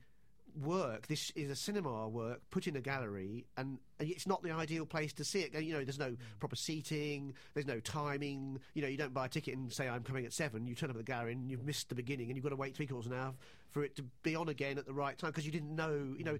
work. 0.55 1.07
This 1.07 1.29
is 1.35 1.51
a 1.51 1.57
cinema 1.57 2.07
work 2.07 2.39
put 2.51 2.67
in 2.67 2.77
a 2.77 2.81
gallery, 2.81 3.45
and, 3.57 3.79
it's 3.99 4.27
not 4.27 4.43
the 4.43 4.51
ideal 4.51 4.85
place 4.85 5.11
to 5.13 5.25
see 5.25 5.41
it. 5.41 5.53
You 5.61 5.73
know, 5.73 5.83
there's 5.83 5.99
no 5.99 6.11
mm. 6.11 6.17
proper 6.39 6.55
seating, 6.55 7.33
there's 7.53 7.67
no 7.67 7.81
timing. 7.81 8.59
You 8.73 8.81
know, 8.81 8.87
you 8.87 8.97
don't 8.97 9.13
buy 9.13 9.25
a 9.25 9.29
ticket 9.29 9.55
and 9.55 9.71
say 9.71 9.89
I'm 9.89 10.03
coming 10.03 10.25
at 10.25 10.31
seven. 10.31 10.67
You 10.67 10.75
turn 10.75 10.89
up 10.89 10.95
at 10.95 11.05
the 11.05 11.11
gallery 11.11 11.33
and 11.33 11.49
you've 11.49 11.65
missed 11.65 11.89
the 11.89 11.95
beginning, 11.95 12.27
and 12.27 12.37
you've 12.37 12.43
got 12.43 12.49
to 12.49 12.55
wait 12.55 12.75
three 12.75 12.87
quarters 12.87 13.07
of 13.07 13.11
an 13.11 13.19
hour 13.19 13.33
for 13.71 13.83
it 13.83 13.95
to 13.97 14.05
be 14.21 14.35
on 14.35 14.47
again 14.47 14.77
at 14.77 14.85
the 14.85 14.93
right 14.93 15.17
time 15.17 15.31
because 15.31 15.45
you 15.45 15.51
didn't 15.51 15.75
know. 15.75 16.13
You 16.17 16.23
know, 16.23 16.33
mm. 16.33 16.39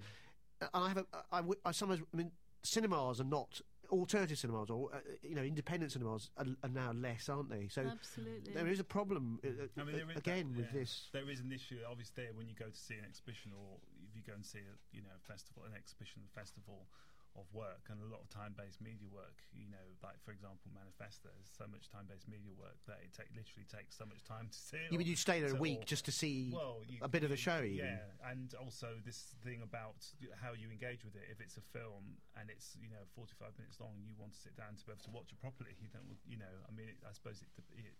and 0.73 0.84
I 0.86 0.88
have 0.88 0.97
a, 0.97 1.06
I, 1.32 1.39
I, 1.39 1.43
I 1.65 1.71
sometimes 1.71 2.02
I 2.13 2.17
mean 2.17 2.32
cinemas 2.63 3.19
are 3.19 3.26
not 3.26 3.62
alternative 3.89 4.38
cinemas 4.38 4.69
or 4.69 4.89
uh, 4.93 5.00
you 5.22 5.36
know 5.36 5.41
independent 5.43 5.91
cinemas 5.91 6.30
are, 6.38 6.46
are 6.63 6.69
now 6.69 6.91
less, 6.93 7.30
aren't 7.30 7.50
they? 7.50 7.67
So 7.67 7.82
Absolutely. 7.82 8.54
there 8.54 8.67
is 8.67 8.80
a 8.80 8.84
problem 8.84 9.39
uh, 9.43 9.48
I 9.80 9.84
mean, 9.84 9.96
there 9.98 10.10
is 10.12 10.17
again 10.17 10.54
that- 10.54 10.58
with 10.58 10.72
this. 10.72 11.10
There 11.12 11.30
is 11.30 11.39
an 11.39 11.52
issue, 11.52 11.80
obviously, 11.89 12.26
when 12.34 12.48
you 12.48 12.56
go 12.56 12.65
to 12.69 12.78
see 12.78 12.96
an 12.96 13.06
exhibition 13.06 13.52
or 13.54 13.78
if 14.10 14.15
you 14.15 14.22
go 14.26 14.34
and 14.34 14.46
see 14.46 14.60
a 14.60 14.96
you 14.96 15.02
know 15.02 15.15
festival, 15.28 15.63
an 15.65 15.74
exhibition 15.76 16.22
festival 16.34 16.88
of 17.36 17.50
work, 17.54 17.89
and 17.89 17.98
a 18.02 18.10
lot 18.13 18.22
of 18.22 18.30
time-based 18.30 18.78
media 18.82 19.10
work. 19.10 19.41
You 19.54 19.65
know, 19.69 19.82
like 20.06 20.22
for 20.22 20.30
example, 20.30 20.69
Manifesta 20.69 21.34
is 21.41 21.50
so 21.50 21.65
much 21.65 21.89
time-based 21.89 22.30
media 22.30 22.54
work 22.54 22.78
that 22.86 23.02
it 23.02 23.10
take, 23.13 23.34
literally 23.34 23.65
takes 23.65 23.98
so 23.98 24.06
much 24.06 24.22
time 24.24 24.50
to 24.54 24.60
see. 24.60 24.86
You 24.93 24.98
mean 25.02 25.08
you 25.10 25.17
stay 25.17 25.41
there 25.41 25.52
a 25.52 25.58
week 25.58 25.86
just 25.86 26.06
to 26.06 26.13
see 26.13 26.54
well, 26.54 26.82
you- 26.86 27.02
a 27.02 27.10
bit 27.10 27.24
of 27.26 27.32
a 27.34 27.38
you- 27.38 27.41
show? 27.41 27.62
Even? 27.65 27.98
Yeah, 27.98 28.30
and 28.30 28.54
also 28.62 29.02
this 29.02 29.34
thing 29.41 29.62
about 29.65 30.06
how 30.41 30.54
you 30.54 30.69
engage 30.69 31.04
with 31.04 31.15
it. 31.17 31.26
If 31.30 31.41
it's 31.41 31.58
a 31.58 31.65
film 31.74 32.22
and 32.38 32.50
it's 32.54 32.78
you 32.78 32.89
know 32.89 33.02
45 33.15 33.58
minutes 33.58 33.80
long, 33.82 33.98
you 34.06 34.13
want 34.17 34.34
to 34.34 34.39
sit 34.39 34.56
down 34.56 34.76
to 34.78 34.86
be 34.86 34.91
able 34.93 35.02
to 35.04 35.12
watch 35.12 35.32
it 35.34 35.39
properly. 35.41 35.74
You 35.82 35.89
don't, 35.89 36.06
you 36.30 36.38
know. 36.38 36.54
I 36.67 36.72
mean, 36.72 36.89
it, 36.89 36.98
I 37.02 37.13
suppose 37.13 37.41
it, 37.41 37.50
it 37.74 37.98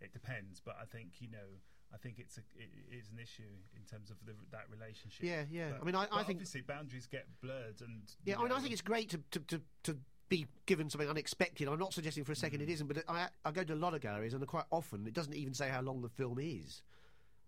it 0.00 0.12
depends, 0.12 0.58
but 0.60 0.76
I 0.80 0.84
think 0.86 1.20
you 1.22 1.28
know. 1.30 1.62
I 1.94 1.96
think 1.96 2.18
it's 2.18 2.36
a 2.38 2.40
it 2.56 2.70
is 2.90 3.10
an 3.10 3.18
issue 3.18 3.54
in 3.76 3.84
terms 3.84 4.10
of 4.10 4.16
the, 4.26 4.32
that 4.50 4.66
relationship. 4.70 5.22
Yeah, 5.22 5.44
yeah. 5.50 5.70
But- 5.70 5.82
I 5.82 5.84
mean, 5.84 5.94
I- 5.94 6.02
I 6.02 6.06
but 6.06 6.26
think- 6.26 6.38
obviously 6.38 6.62
boundaries 6.62 7.06
get 7.06 7.26
blurred, 7.40 7.80
and 7.80 8.02
Yeah, 8.24 8.34
you 8.34 8.40
I 8.40 8.42
mean, 8.44 8.52
I 8.52 8.60
think 8.60 8.72
it's 8.72 8.82
great 8.82 9.10
to, 9.10 9.20
to, 9.30 9.40
to, 9.40 9.60
to 9.84 9.98
be 10.28 10.46
given 10.66 10.90
something 10.90 11.08
unexpected. 11.08 11.68
I'm 11.68 11.78
not 11.78 11.92
suggesting 11.92 12.24
for 12.24 12.32
a 12.32 12.36
second 12.36 12.62
it 12.62 12.68
mm. 12.68 12.72
isn't, 12.72 12.86
but 12.86 13.04
I, 13.08 13.28
I 13.44 13.52
go 13.52 13.62
to 13.62 13.74
a 13.74 13.76
lot 13.76 13.94
of 13.94 14.00
galleries, 14.00 14.34
and 14.34 14.44
quite 14.46 14.64
often 14.70 15.06
it 15.06 15.14
doesn't 15.14 15.34
even 15.34 15.54
say 15.54 15.68
how 15.68 15.80
long 15.82 16.02
the 16.02 16.08
film 16.08 16.38
is. 16.40 16.82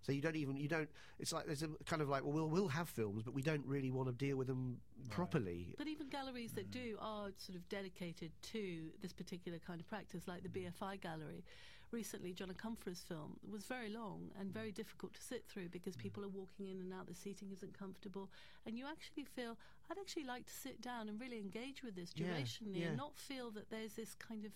So 0.03 0.13
you 0.13 0.23
don't 0.23 0.37
even 0.37 0.57
you 0.57 0.69
don't. 0.69 0.89
It's 1.19 1.33
like 1.33 1.47
there's 1.47 1.65
a 1.65 1.69
kind 1.85 2.01
of 2.01 2.09
like 2.09 2.23
well 2.23 2.33
we'll 2.33 2.49
we'll 2.49 2.69
have 2.69 2.89
films, 2.89 3.25
but 3.25 3.35
we 3.35 3.43
don't 3.43 3.67
really 3.67 3.91
want 3.91 4.09
to 4.09 4.15
deal 4.15 4.37
with 4.37 4.47
them 4.47 4.79
properly. 5.11 5.75
But 5.77 5.89
even 5.89 6.09
galleries 6.09 6.53
that 6.53 6.69
mm. 6.69 6.75
do 6.75 6.97
are 7.01 7.31
sort 7.39 7.57
of 7.57 7.69
dedicated 7.69 8.31
to 8.53 8.91
this 9.03 9.13
particular 9.13 9.59
kind 9.59 9.81
of 9.81 9.89
practice, 9.89 10.29
like 10.29 10.45
the 10.45 10.49
mm. 10.49 10.71
BFI 10.81 11.01
gallery. 11.01 11.43
Recently, 11.97 12.35
John 12.35 12.49
Akomfrah's 12.49 13.01
film 13.01 13.39
was 13.51 13.65
very 13.65 13.89
long 13.89 14.29
and 14.39 14.53
very 14.53 14.71
mm. 14.71 14.75
difficult 14.75 15.15
to 15.15 15.23
sit 15.23 15.47
through 15.49 15.71
because 15.71 15.97
mm. 15.97 16.01
people 16.01 16.27
are 16.27 16.29
walking 16.29 16.69
in 16.69 16.79
and 16.79 16.93
out, 16.93 17.07
the 17.07 17.15
seating 17.15 17.49
isn't 17.53 17.73
comfortable, 17.73 18.29
and 18.67 18.77
you 18.77 18.85
actually 18.87 19.25
feel, 19.25 19.57
I'd 19.91 19.97
actually 19.99 20.25
like 20.25 20.45
to 20.45 20.53
sit 20.53 20.83
down 20.83 21.09
and 21.09 21.19
really 21.19 21.39
engage 21.39 21.83
with 21.83 21.97
this 21.97 22.13
Yeah, 22.15 22.27
durationally 22.27 22.81
yeah. 22.81 22.89
and 22.89 22.99
not 22.99 23.17
feel 23.17 23.51
that 23.53 23.71
there's 23.71 23.95
this 23.95 24.15
kind 24.15 24.45
of 24.45 24.53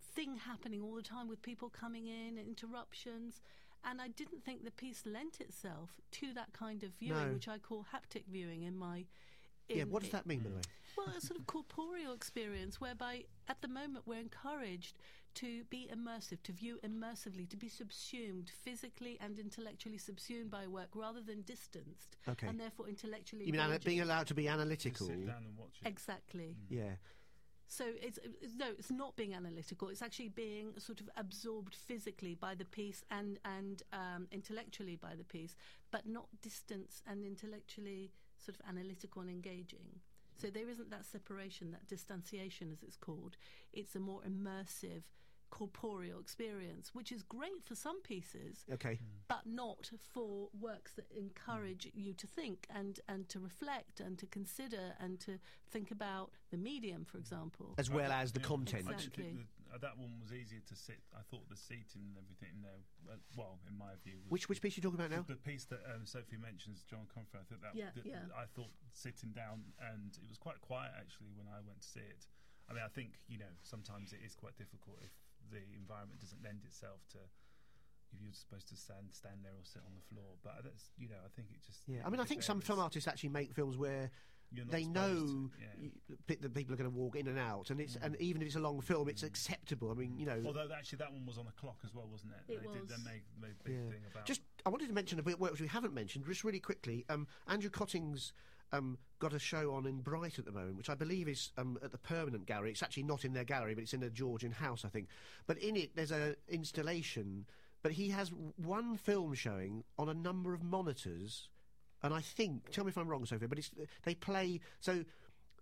thing 0.00 0.36
happening 0.36 0.80
all 0.80 0.94
the 0.94 1.02
time 1.02 1.28
with 1.28 1.42
people 1.42 1.68
coming 1.68 2.06
in, 2.06 2.38
interruptions. 2.38 3.42
And 3.84 4.00
I 4.00 4.08
didn't 4.08 4.42
think 4.42 4.64
the 4.64 4.70
piece 4.70 5.02
lent 5.04 5.42
itself 5.42 5.90
to 6.12 6.32
that 6.32 6.54
kind 6.54 6.82
of 6.84 6.90
viewing, 6.98 7.26
No. 7.26 7.32
which 7.34 7.48
I 7.48 7.58
call 7.58 7.84
haptic 7.94 8.22
viewing 8.32 8.62
in 8.62 8.78
my. 8.78 9.04
yeah, 9.68 9.84
what 9.84 10.04
does 10.04 10.12
that 10.12 10.24
mean, 10.24 10.38
by 10.38 10.48
the 10.48 10.54
mm. 10.54 10.56
way? 10.56 10.62
well, 10.96 11.08
a 11.14 11.20
sort 11.20 11.38
of 11.38 11.46
corporeal 11.46 12.14
experience 12.14 12.80
whereby 12.80 13.24
at 13.46 13.60
the 13.60 13.68
moment 13.68 14.06
we're 14.06 14.18
encouraged 14.18 14.96
to 15.36 15.64
be 15.70 15.88
immersive, 15.92 16.42
to 16.42 16.52
view 16.52 16.78
immersively, 16.84 17.48
to 17.48 17.56
be 17.56 17.68
subsumed, 17.68 18.50
physically 18.64 19.18
and 19.20 19.38
intellectually 19.38 19.98
subsumed 19.98 20.50
by 20.50 20.66
work 20.66 20.88
rather 20.94 21.20
than 21.20 21.42
distanced 21.42 22.16
Okay. 22.28 22.46
and 22.46 22.58
therefore 22.60 22.88
intellectually. 22.88 23.44
You 23.46 23.52
mean 23.52 23.60
ana- 23.60 23.78
being 23.78 24.00
allowed 24.00 24.26
to 24.28 24.34
be 24.34 24.44
just 24.44 24.54
analytical? 24.54 25.06
sit 25.06 25.26
down 25.26 25.44
and 25.46 25.56
watch 25.56 25.76
it. 25.82 25.88
Exactly. 25.88 26.56
Yeah, 26.68 26.96
So 27.68 27.84
it's, 28.00 28.18
it's 28.40 28.54
no, 28.56 28.66
it's 28.78 28.90
not 28.90 29.16
being 29.16 29.34
analytical. 29.34 29.88
It's 29.88 30.02
actually 30.02 30.28
being 30.30 30.72
sort 30.78 31.00
of 31.00 31.08
absorbed 31.16 31.74
physically 31.74 32.34
by 32.34 32.54
the 32.54 32.64
piece 32.64 33.02
and 33.10 33.38
and 33.44 33.82
um, 33.92 34.28
intellectually 34.30 34.96
by 34.96 35.14
the 35.16 35.24
piece, 35.24 35.56
but 35.90 36.06
not 36.06 36.28
distance 36.42 37.02
and 37.06 37.24
intellectually 37.24 38.12
sort 38.38 38.56
of 38.58 38.62
analytical 38.68 39.22
and 39.22 39.30
engaging. 39.30 40.00
So 40.38 40.48
there 40.50 40.68
isn't 40.68 40.90
that 40.90 41.06
separation, 41.06 41.70
that 41.72 41.86
distanciation, 41.88 42.70
as 42.70 42.82
it's 42.82 42.96
called. 42.98 43.36
It's 43.72 43.96
a 43.96 43.98
more 44.00 44.20
immersive, 44.20 45.04
corporeal 45.50 46.20
experience, 46.20 46.90
which 46.94 47.10
is 47.12 47.22
great 47.22 47.62
for 47.64 47.74
some 47.74 48.00
pieces, 48.02 48.64
okay. 48.72 48.98
but 49.28 49.46
not 49.46 49.90
for 50.12 50.48
works 50.58 50.92
that 50.94 51.06
encourage 51.16 51.90
you 51.94 52.12
to 52.14 52.26
think 52.26 52.66
and, 52.74 53.00
and 53.08 53.28
to 53.28 53.38
reflect 53.40 54.00
and 54.00 54.18
to 54.18 54.26
consider 54.26 54.94
and 55.00 55.20
to 55.20 55.38
think 55.70 55.90
about 55.90 56.30
the 56.50 56.56
medium, 56.56 57.04
for 57.04 57.18
example. 57.18 57.74
As 57.78 57.90
well 57.90 58.12
as 58.12 58.32
the 58.32 58.40
Yeah. 58.40 58.46
content. 58.46 58.84
I 58.86 58.90
didn't 58.90 59.00
Exactly. 59.18 59.24
think 59.24 59.36
that, 59.38 59.74
uh, 59.74 59.78
that 59.78 59.98
one 59.98 60.18
was 60.20 60.32
easier 60.32 60.60
to 60.60 60.76
sit. 60.76 61.00
I 61.14 61.22
thought 61.22 61.48
the 61.48 61.56
seating 61.56 62.02
and 62.08 62.16
everything 62.18 62.50
in 62.56 62.62
there, 62.62 62.80
uh, 63.10 63.16
well, 63.36 63.58
in 63.68 63.76
my 63.76 63.94
view, 64.04 64.18
Which 64.28 64.48
which 64.48 64.60
piece 64.60 64.74
are 64.76 64.78
you 64.78 64.82
talking 64.82 65.00
about 65.00 65.10
now? 65.10 65.22
The 65.22 65.36
piece 65.36 65.64
that 65.66 65.80
um, 65.94 66.06
Sophie 66.06 66.36
mentions, 66.36 66.82
John 66.84 67.06
Akomfrah, 67.06 67.40
I 67.40 67.44
think 67.44 67.60
that, 67.62 67.74
Yeah, 67.74 67.90
that- 67.94 68.06
yeah. 68.06 68.26
I 68.34 68.46
thought 68.46 68.70
sitting 68.92 69.32
down 69.32 69.72
and 69.78 70.16
it 70.22 70.28
was 70.28 70.38
quite 70.38 70.60
quiet 70.60 70.92
actually 70.98 71.32
when 71.34 71.46
I 71.48 71.60
went 71.60 71.80
to 71.82 71.88
see 71.88 72.00
it. 72.00 72.26
I 72.68 72.72
mean, 72.72 72.82
I 72.82 72.88
think 72.88 73.20
you 73.28 73.38
know 73.38 73.52
sometimes 73.62 74.12
it 74.12 74.20
is 74.24 74.34
quite 74.34 74.56
difficult 74.56 74.98
if 75.02 75.12
the 75.50 75.62
environment 75.76 76.20
doesn't 76.20 76.42
lend 76.42 76.60
itself 76.64 77.00
to 77.12 77.18
if 78.14 78.22
you're 78.22 78.32
supposed 78.32 78.68
to 78.68 78.76
stand 78.76 79.08
stand 79.12 79.36
there 79.42 79.52
or 79.52 79.64
sit 79.64 79.82
on 79.84 79.92
the 79.94 80.14
floor. 80.14 80.34
But 80.42 80.64
that's 80.64 80.90
you 80.96 81.08
know 81.08 81.20
I 81.24 81.28
think 81.34 81.48
it 81.50 81.60
just 81.64 81.80
Yeah, 81.86 82.02
I 82.04 82.10
mean, 82.10 82.20
I 82.20 82.24
think 82.24 82.42
some 82.42 82.60
film 82.60 82.78
artists 82.80 83.08
actually 83.08 83.30
make 83.30 83.52
films 83.54 83.76
where 83.76 84.10
they 84.70 84.84
know 84.86 85.12
to, 85.26 85.50
yeah. 85.60 85.66
y- 86.08 86.14
bit 86.28 86.40
that 86.40 86.54
people 86.54 86.72
are 86.72 86.76
going 86.78 86.88
to 86.88 86.96
walk 86.96 87.16
in 87.16 87.26
and 87.26 87.38
out, 87.38 87.70
and 87.70 87.80
it's 87.80 87.96
and 88.00 88.16
even 88.20 88.40
if 88.42 88.46
it's 88.46 88.56
a 88.56 88.60
long 88.60 88.80
film, 88.80 89.08
it's 89.08 89.24
acceptable. 89.24 89.90
I 89.90 89.94
mean, 89.94 90.16
you 90.16 90.24
know, 90.24 90.40
Although 90.46 90.68
actually 90.72 90.98
that 90.98 91.12
one 91.12 91.26
was 91.26 91.36
on 91.36 91.46
a 91.48 91.60
clock 91.60 91.78
as 91.84 91.92
well, 91.92 92.06
wasn't 92.10 92.32
it? 92.32 92.52
It 92.52 92.62
they 92.62 92.72
did. 92.72 92.82
was. 92.82 92.90
They 92.90 93.10
made, 93.10 93.22
made 93.42 93.54
big 93.64 93.74
Yeah. 93.74 93.90
thing 93.90 94.02
about. 94.10 94.24
Just, 94.24 94.42
I 94.64 94.68
wanted 94.68 94.86
to 94.86 94.94
mention 94.94 95.18
a 95.18 95.22
bit 95.24 95.40
which 95.40 95.60
we 95.60 95.66
haven't 95.66 95.94
mentioned, 95.94 96.24
just 96.26 96.44
really 96.44 96.60
quickly. 96.60 97.04
Um, 97.08 97.26
Andrew 97.48 97.70
Kötting's 97.70 98.32
um, 98.72 98.98
got 99.18 99.32
a 99.32 99.38
show 99.38 99.72
on 99.74 99.86
in 99.86 100.00
Bright 100.00 100.38
at 100.38 100.44
the 100.44 100.52
moment, 100.52 100.76
which 100.76 100.90
I 100.90 100.94
believe 100.94 101.28
is 101.28 101.52
um, 101.56 101.78
at 101.82 101.92
the 101.92 101.98
Permanent 101.98 102.46
Gallery. 102.46 102.70
It's 102.70 102.82
actually 102.82 103.04
not 103.04 103.24
in 103.24 103.32
their 103.32 103.44
gallery, 103.44 103.74
but 103.74 103.82
it's 103.82 103.94
in 103.94 104.02
a 104.02 104.10
Georgian 104.10 104.52
house, 104.52 104.84
I 104.84 104.88
think. 104.88 105.08
But 105.46 105.58
in 105.58 105.76
it, 105.76 105.94
there's 105.96 106.10
an 106.10 106.36
installation. 106.48 107.46
But 107.82 107.92
he 107.92 108.08
has 108.10 108.32
one 108.56 108.96
film 108.96 109.34
showing 109.34 109.84
on 109.98 110.08
a 110.08 110.14
number 110.14 110.52
of 110.54 110.62
monitors, 110.62 111.48
and 112.02 112.12
I 112.12 112.20
think, 112.20 112.70
tell 112.70 112.84
me 112.84 112.90
if 112.90 112.98
I'm 112.98 113.08
wrong, 113.08 113.24
Sophia, 113.26 113.48
but 113.48 113.58
it's 113.58 113.70
they 114.04 114.14
play 114.14 114.60
so. 114.80 115.04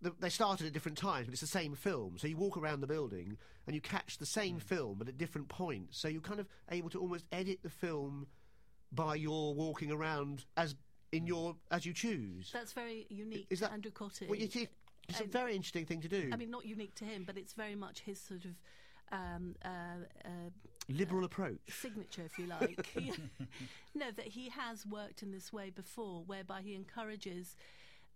the- 0.00 0.14
They 0.20 0.30
started 0.30 0.66
at 0.66 0.72
different 0.72 0.98
times, 0.98 1.26
but 1.26 1.32
it's 1.32 1.40
the 1.40 1.46
same 1.46 1.74
film. 1.74 2.16
So 2.18 2.26
you 2.26 2.36
walk 2.36 2.56
around 2.56 2.80
the 2.80 2.86
building 2.86 3.36
and 3.66 3.74
you 3.74 3.80
catch 3.80 4.18
the 4.18 4.26
same 4.26 4.58
film, 4.58 4.96
but 4.98 5.08
at 5.08 5.16
different 5.18 5.48
points. 5.48 5.98
So 5.98 6.08
you're 6.08 6.20
kind 6.20 6.40
of 6.40 6.48
able 6.70 6.90
to 6.90 7.00
almost 7.00 7.24
edit 7.32 7.60
the 7.62 7.70
film 7.70 8.26
by 8.92 9.14
your 9.14 9.54
walking 9.54 9.90
around 9.90 10.44
as 10.56 10.74
in 11.14 11.26
your 11.26 11.56
as 11.70 11.86
you 11.86 11.92
choose. 11.92 12.50
That's 12.52 12.72
very 12.72 13.06
unique 13.08 13.46
Is 13.50 13.60
that- 13.60 13.68
to 13.68 13.72
Andrew 13.74 13.92
Kötting. 13.92 14.28
Well, 14.28 14.40
it 14.40 14.54
is, 14.56 14.68
it's 15.08 15.20
a 15.20 15.24
very 15.24 15.54
interesting 15.54 15.86
thing 15.86 16.00
to 16.00 16.08
do. 16.08 16.30
I 16.32 16.36
mean, 16.36 16.50
not 16.50 16.64
unique 16.64 16.94
to 16.96 17.04
him, 17.04 17.24
but 17.24 17.36
it's 17.36 17.52
very 17.52 17.74
much 17.74 18.00
his 18.00 18.20
sort 18.20 18.44
of 18.44 18.52
um, 19.12 19.54
uh, 19.64 19.68
uh, 20.24 20.28
Liberal 20.88 21.24
approach. 21.24 21.60
signature, 21.68 22.22
if 22.24 22.38
you 22.38 22.46
like. 22.46 22.86
no, 23.94 24.10
that 24.16 24.26
he 24.26 24.48
has 24.48 24.86
worked 24.86 25.22
in 25.22 25.30
this 25.30 25.52
way 25.52 25.70
before, 25.70 26.22
whereby 26.26 26.62
he 26.62 26.74
encourages 26.74 27.56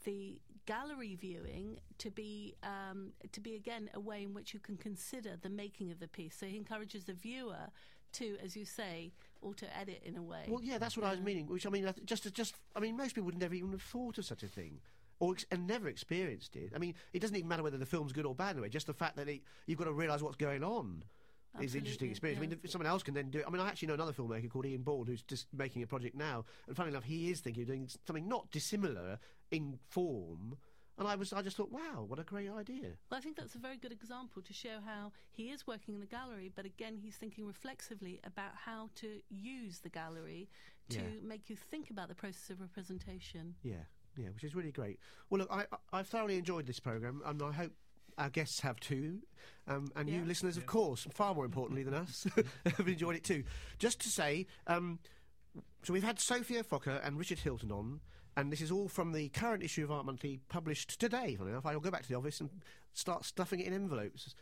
the 0.04 0.38
gallery 0.66 1.14
viewing 1.14 1.78
to 1.98 2.10
be 2.10 2.54
um, 2.62 3.12
to 3.32 3.40
be 3.40 3.54
again 3.54 3.90
a 3.94 4.00
way 4.00 4.22
in 4.22 4.32
which 4.34 4.54
you 4.54 4.60
can 4.60 4.76
consider 4.76 5.36
the 5.40 5.48
making 5.48 5.90
of 5.90 6.00
the 6.00 6.08
piece. 6.08 6.36
So 6.36 6.46
he 6.46 6.56
encourages 6.56 7.04
the 7.04 7.14
viewer 7.14 7.70
to, 8.12 8.36
as 8.42 8.56
you 8.56 8.64
say, 8.64 9.12
auto 9.42 9.66
edit 9.80 10.02
in 10.04 10.16
a 10.16 10.22
way. 10.22 10.44
Well, 10.48 10.60
yeah, 10.62 10.78
that's 10.78 10.96
what 10.96 11.06
I 11.06 11.10
was 11.10 11.20
meaning. 11.20 11.46
Which 11.46 11.66
I 11.66 11.70
mean, 11.70 11.86
I 11.86 11.92
th- 11.92 12.06
just 12.06 12.32
just 12.34 12.54
I 12.74 12.80
mean, 12.80 12.96
most 12.96 13.14
people 13.14 13.26
would 13.26 13.38
never 13.38 13.54
even 13.54 13.72
have 13.72 13.82
thought 13.82 14.18
of 14.18 14.24
such 14.24 14.42
a 14.42 14.48
thing. 14.48 14.80
Or 15.20 15.32
ex- 15.32 15.46
and 15.50 15.66
never 15.66 15.88
experienced 15.88 16.54
it. 16.54 16.70
I 16.74 16.78
mean, 16.78 16.94
it 17.12 17.18
doesn't 17.18 17.34
even 17.34 17.48
matter 17.48 17.64
whether 17.64 17.76
the 17.76 17.86
film's 17.86 18.12
good 18.12 18.24
or 18.24 18.36
bad. 18.36 18.50
Anyway, 18.50 18.68
just 18.68 18.86
the 18.86 18.94
fact 18.94 19.16
that 19.16 19.28
it, 19.28 19.40
you've 19.66 19.78
got 19.78 19.86
to 19.86 19.92
realise 19.92 20.22
what's 20.22 20.36
going 20.36 20.62
on 20.62 21.02
is 21.60 21.74
an 21.74 21.80
interesting 21.80 22.10
Absolutely, 22.10 22.10
experience. 22.10 22.38
I 22.38 22.40
mean, 22.42 22.60
if 22.62 22.70
someone 22.70 22.86
else 22.86 23.02
can 23.02 23.14
then 23.14 23.30
do 23.30 23.40
it. 23.40 23.44
I 23.46 23.50
mean, 23.50 23.60
I 23.60 23.68
actually 23.68 23.88
know 23.88 23.94
another 23.94 24.12
filmmaker 24.12 24.48
called 24.48 24.66
Ian 24.66 24.82
Bourne 24.82 25.06
who's 25.06 25.22
just 25.22 25.46
making 25.52 25.82
a 25.82 25.86
project 25.86 26.14
now, 26.14 26.44
and 26.68 26.76
funny 26.76 26.90
enough, 26.90 27.04
he 27.04 27.30
is 27.30 27.40
thinking 27.40 27.62
of 27.62 27.66
doing 27.66 27.88
something 28.06 28.28
not 28.28 28.50
dissimilar 28.52 29.18
in 29.50 29.78
form. 29.88 30.56
And 30.98 31.06
I 31.06 31.14
was, 31.14 31.32
I 31.32 31.42
just 31.42 31.56
thought, 31.56 31.70
wow, 31.70 32.04
what 32.06 32.18
a 32.18 32.24
great 32.24 32.50
idea. 32.50 32.90
Well, 33.10 33.18
I 33.18 33.20
think 33.20 33.36
that's 33.36 33.54
a 33.54 33.58
very 33.58 33.76
good 33.76 33.92
example 33.92 34.42
to 34.42 34.52
show 34.52 34.78
how 34.84 35.12
he 35.30 35.50
is 35.50 35.66
working 35.66 35.94
in 35.94 36.00
the 36.00 36.06
gallery, 36.06 36.50
but 36.54 36.64
again, 36.66 36.96
he's 37.00 37.14
thinking 37.14 37.46
reflexively 37.46 38.20
about 38.24 38.50
how 38.64 38.90
to 38.96 39.20
use 39.30 39.78
the 39.80 39.88
gallery 39.90 40.48
to 40.90 40.98
Yeah. 40.98 41.20
make 41.22 41.48
you 41.48 41.54
think 41.56 41.90
about 41.90 42.08
the 42.08 42.14
process 42.16 42.50
of 42.50 42.60
representation. 42.60 43.54
Yeah, 43.62 43.84
yeah, 44.16 44.30
which 44.30 44.42
is 44.42 44.54
really 44.56 44.72
great. 44.72 44.98
Well, 45.30 45.40
look, 45.40 45.52
I, 45.52 45.66
I- 45.70 45.98
I've 46.00 46.08
thoroughly 46.08 46.36
enjoyed 46.36 46.66
this 46.66 46.80
program, 46.80 47.22
and 47.24 47.40
I 47.42 47.52
hope 47.52 47.72
our 48.16 48.30
guests 48.30 48.58
have 48.60 48.80
too, 48.80 49.20
um, 49.68 49.92
and 49.94 50.08
you 50.10 50.24
listeners, 50.24 50.56
of 50.56 50.66
course, 50.66 51.06
far 51.12 51.32
more 51.34 51.44
importantly 51.44 51.84
than 51.84 51.94
us, 51.94 52.26
have 52.76 52.88
enjoyed 52.88 53.14
it 53.14 53.22
too. 53.22 53.44
Just 53.78 54.00
to 54.00 54.08
say. 54.08 54.46
Um, 54.66 54.98
so 55.84 55.92
we've 55.92 56.02
had 56.02 56.18
Sophia 56.18 56.64
Phoca 56.64 57.00
and 57.06 57.16
Richard 57.16 57.38
Hylton 57.38 57.70
on, 57.70 58.00
and 58.38 58.52
this 58.52 58.60
is 58.60 58.70
all 58.70 58.86
from 58.86 59.10
the 59.10 59.28
current 59.30 59.64
issue 59.64 59.82
of 59.82 59.90
Art 59.90 60.06
Monthly, 60.06 60.38
published 60.48 61.00
today. 61.00 61.34
Funny 61.36 61.50
enough, 61.50 61.66
I'll 61.66 61.80
go 61.80 61.90
back 61.90 62.02
to 62.02 62.08
the 62.08 62.14
office 62.14 62.40
and 62.40 62.48
start 62.92 63.24
stuffing 63.24 63.58
it 63.58 63.66
in 63.66 63.74
envelopes. 63.74 64.36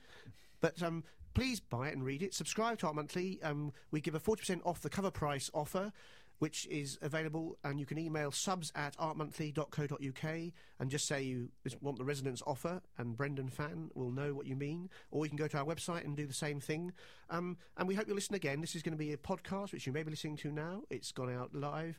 But 0.61 0.83
um, 0.83 1.03
please 1.33 1.61
buy 1.61 1.89
it 1.89 1.95
and 1.95 2.05
read 2.05 2.23
it. 2.23 2.35
Subscribe 2.35 2.79
to 2.81 2.89
Art 2.89 2.97
Monthly. 2.97 3.41
Um, 3.43 3.73
we 3.91 4.03
give 4.03 4.15
a 4.15 4.21
40% 4.21 4.61
off 4.67 4.83
the 4.83 4.91
cover 4.91 5.11
price 5.11 5.51
offer, 5.55 5.95
which 6.41 6.67
is 6.67 6.99
available, 7.01 7.57
and 7.65 7.81
you 7.81 7.87
can 7.87 7.97
email 7.97 8.31
subs 8.31 8.71
at 8.75 8.95
artmonthly.co.uk 8.99 10.53
and 10.79 10.91
just 10.91 11.09
say 11.09 11.23
you 11.23 11.49
want 11.81 11.97
the 11.97 12.05
Resonance 12.05 12.43
offer, 12.47 12.83
and 12.99 13.17
Brendan 13.17 13.49
Fan 13.49 13.91
will 13.95 14.11
know 14.11 14.35
what 14.35 14.45
you 14.45 14.57
mean. 14.57 14.91
Or 15.11 15.25
you 15.25 15.31
can 15.31 15.39
go 15.39 15.49
to 15.49 15.57
our 15.57 15.65
website 15.65 16.05
and 16.05 16.15
do 16.15 16.27
the 16.27 16.35
same 16.35 16.61
thing. 16.61 16.93
Um, 17.31 17.57
and 17.79 17.89
we 17.89 17.95
hope 17.95 18.09
you 18.09 18.15
listen 18.15 18.35
again. 18.35 18.61
This 18.61 18.77
is 18.77 18.83
going 18.83 18.93
to 18.93 19.03
be 19.03 19.15
a 19.15 19.17
podcast, 19.17 19.73
which 19.73 19.87
you 19.87 19.95
may 19.95 20.03
be 20.03 20.11
listening 20.11 20.37
to 20.37 20.53
now. 20.53 20.83
It's 20.91 21.13
gone 21.13 21.35
out 21.35 21.55
live 21.55 21.99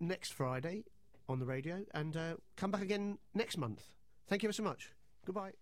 next 0.00 0.32
Friday 0.32 0.84
on 1.30 1.38
the 1.38 1.46
radio, 1.46 1.84
and 1.94 2.16
uh, 2.16 2.34
come 2.56 2.70
back 2.70 2.82
again 2.82 3.18
next 3.34 3.56
month. 3.56 3.82
Thank 4.26 4.42
you 4.42 4.52
so 4.52 4.62
much. 4.62 4.92
Goodbye. 5.24 5.52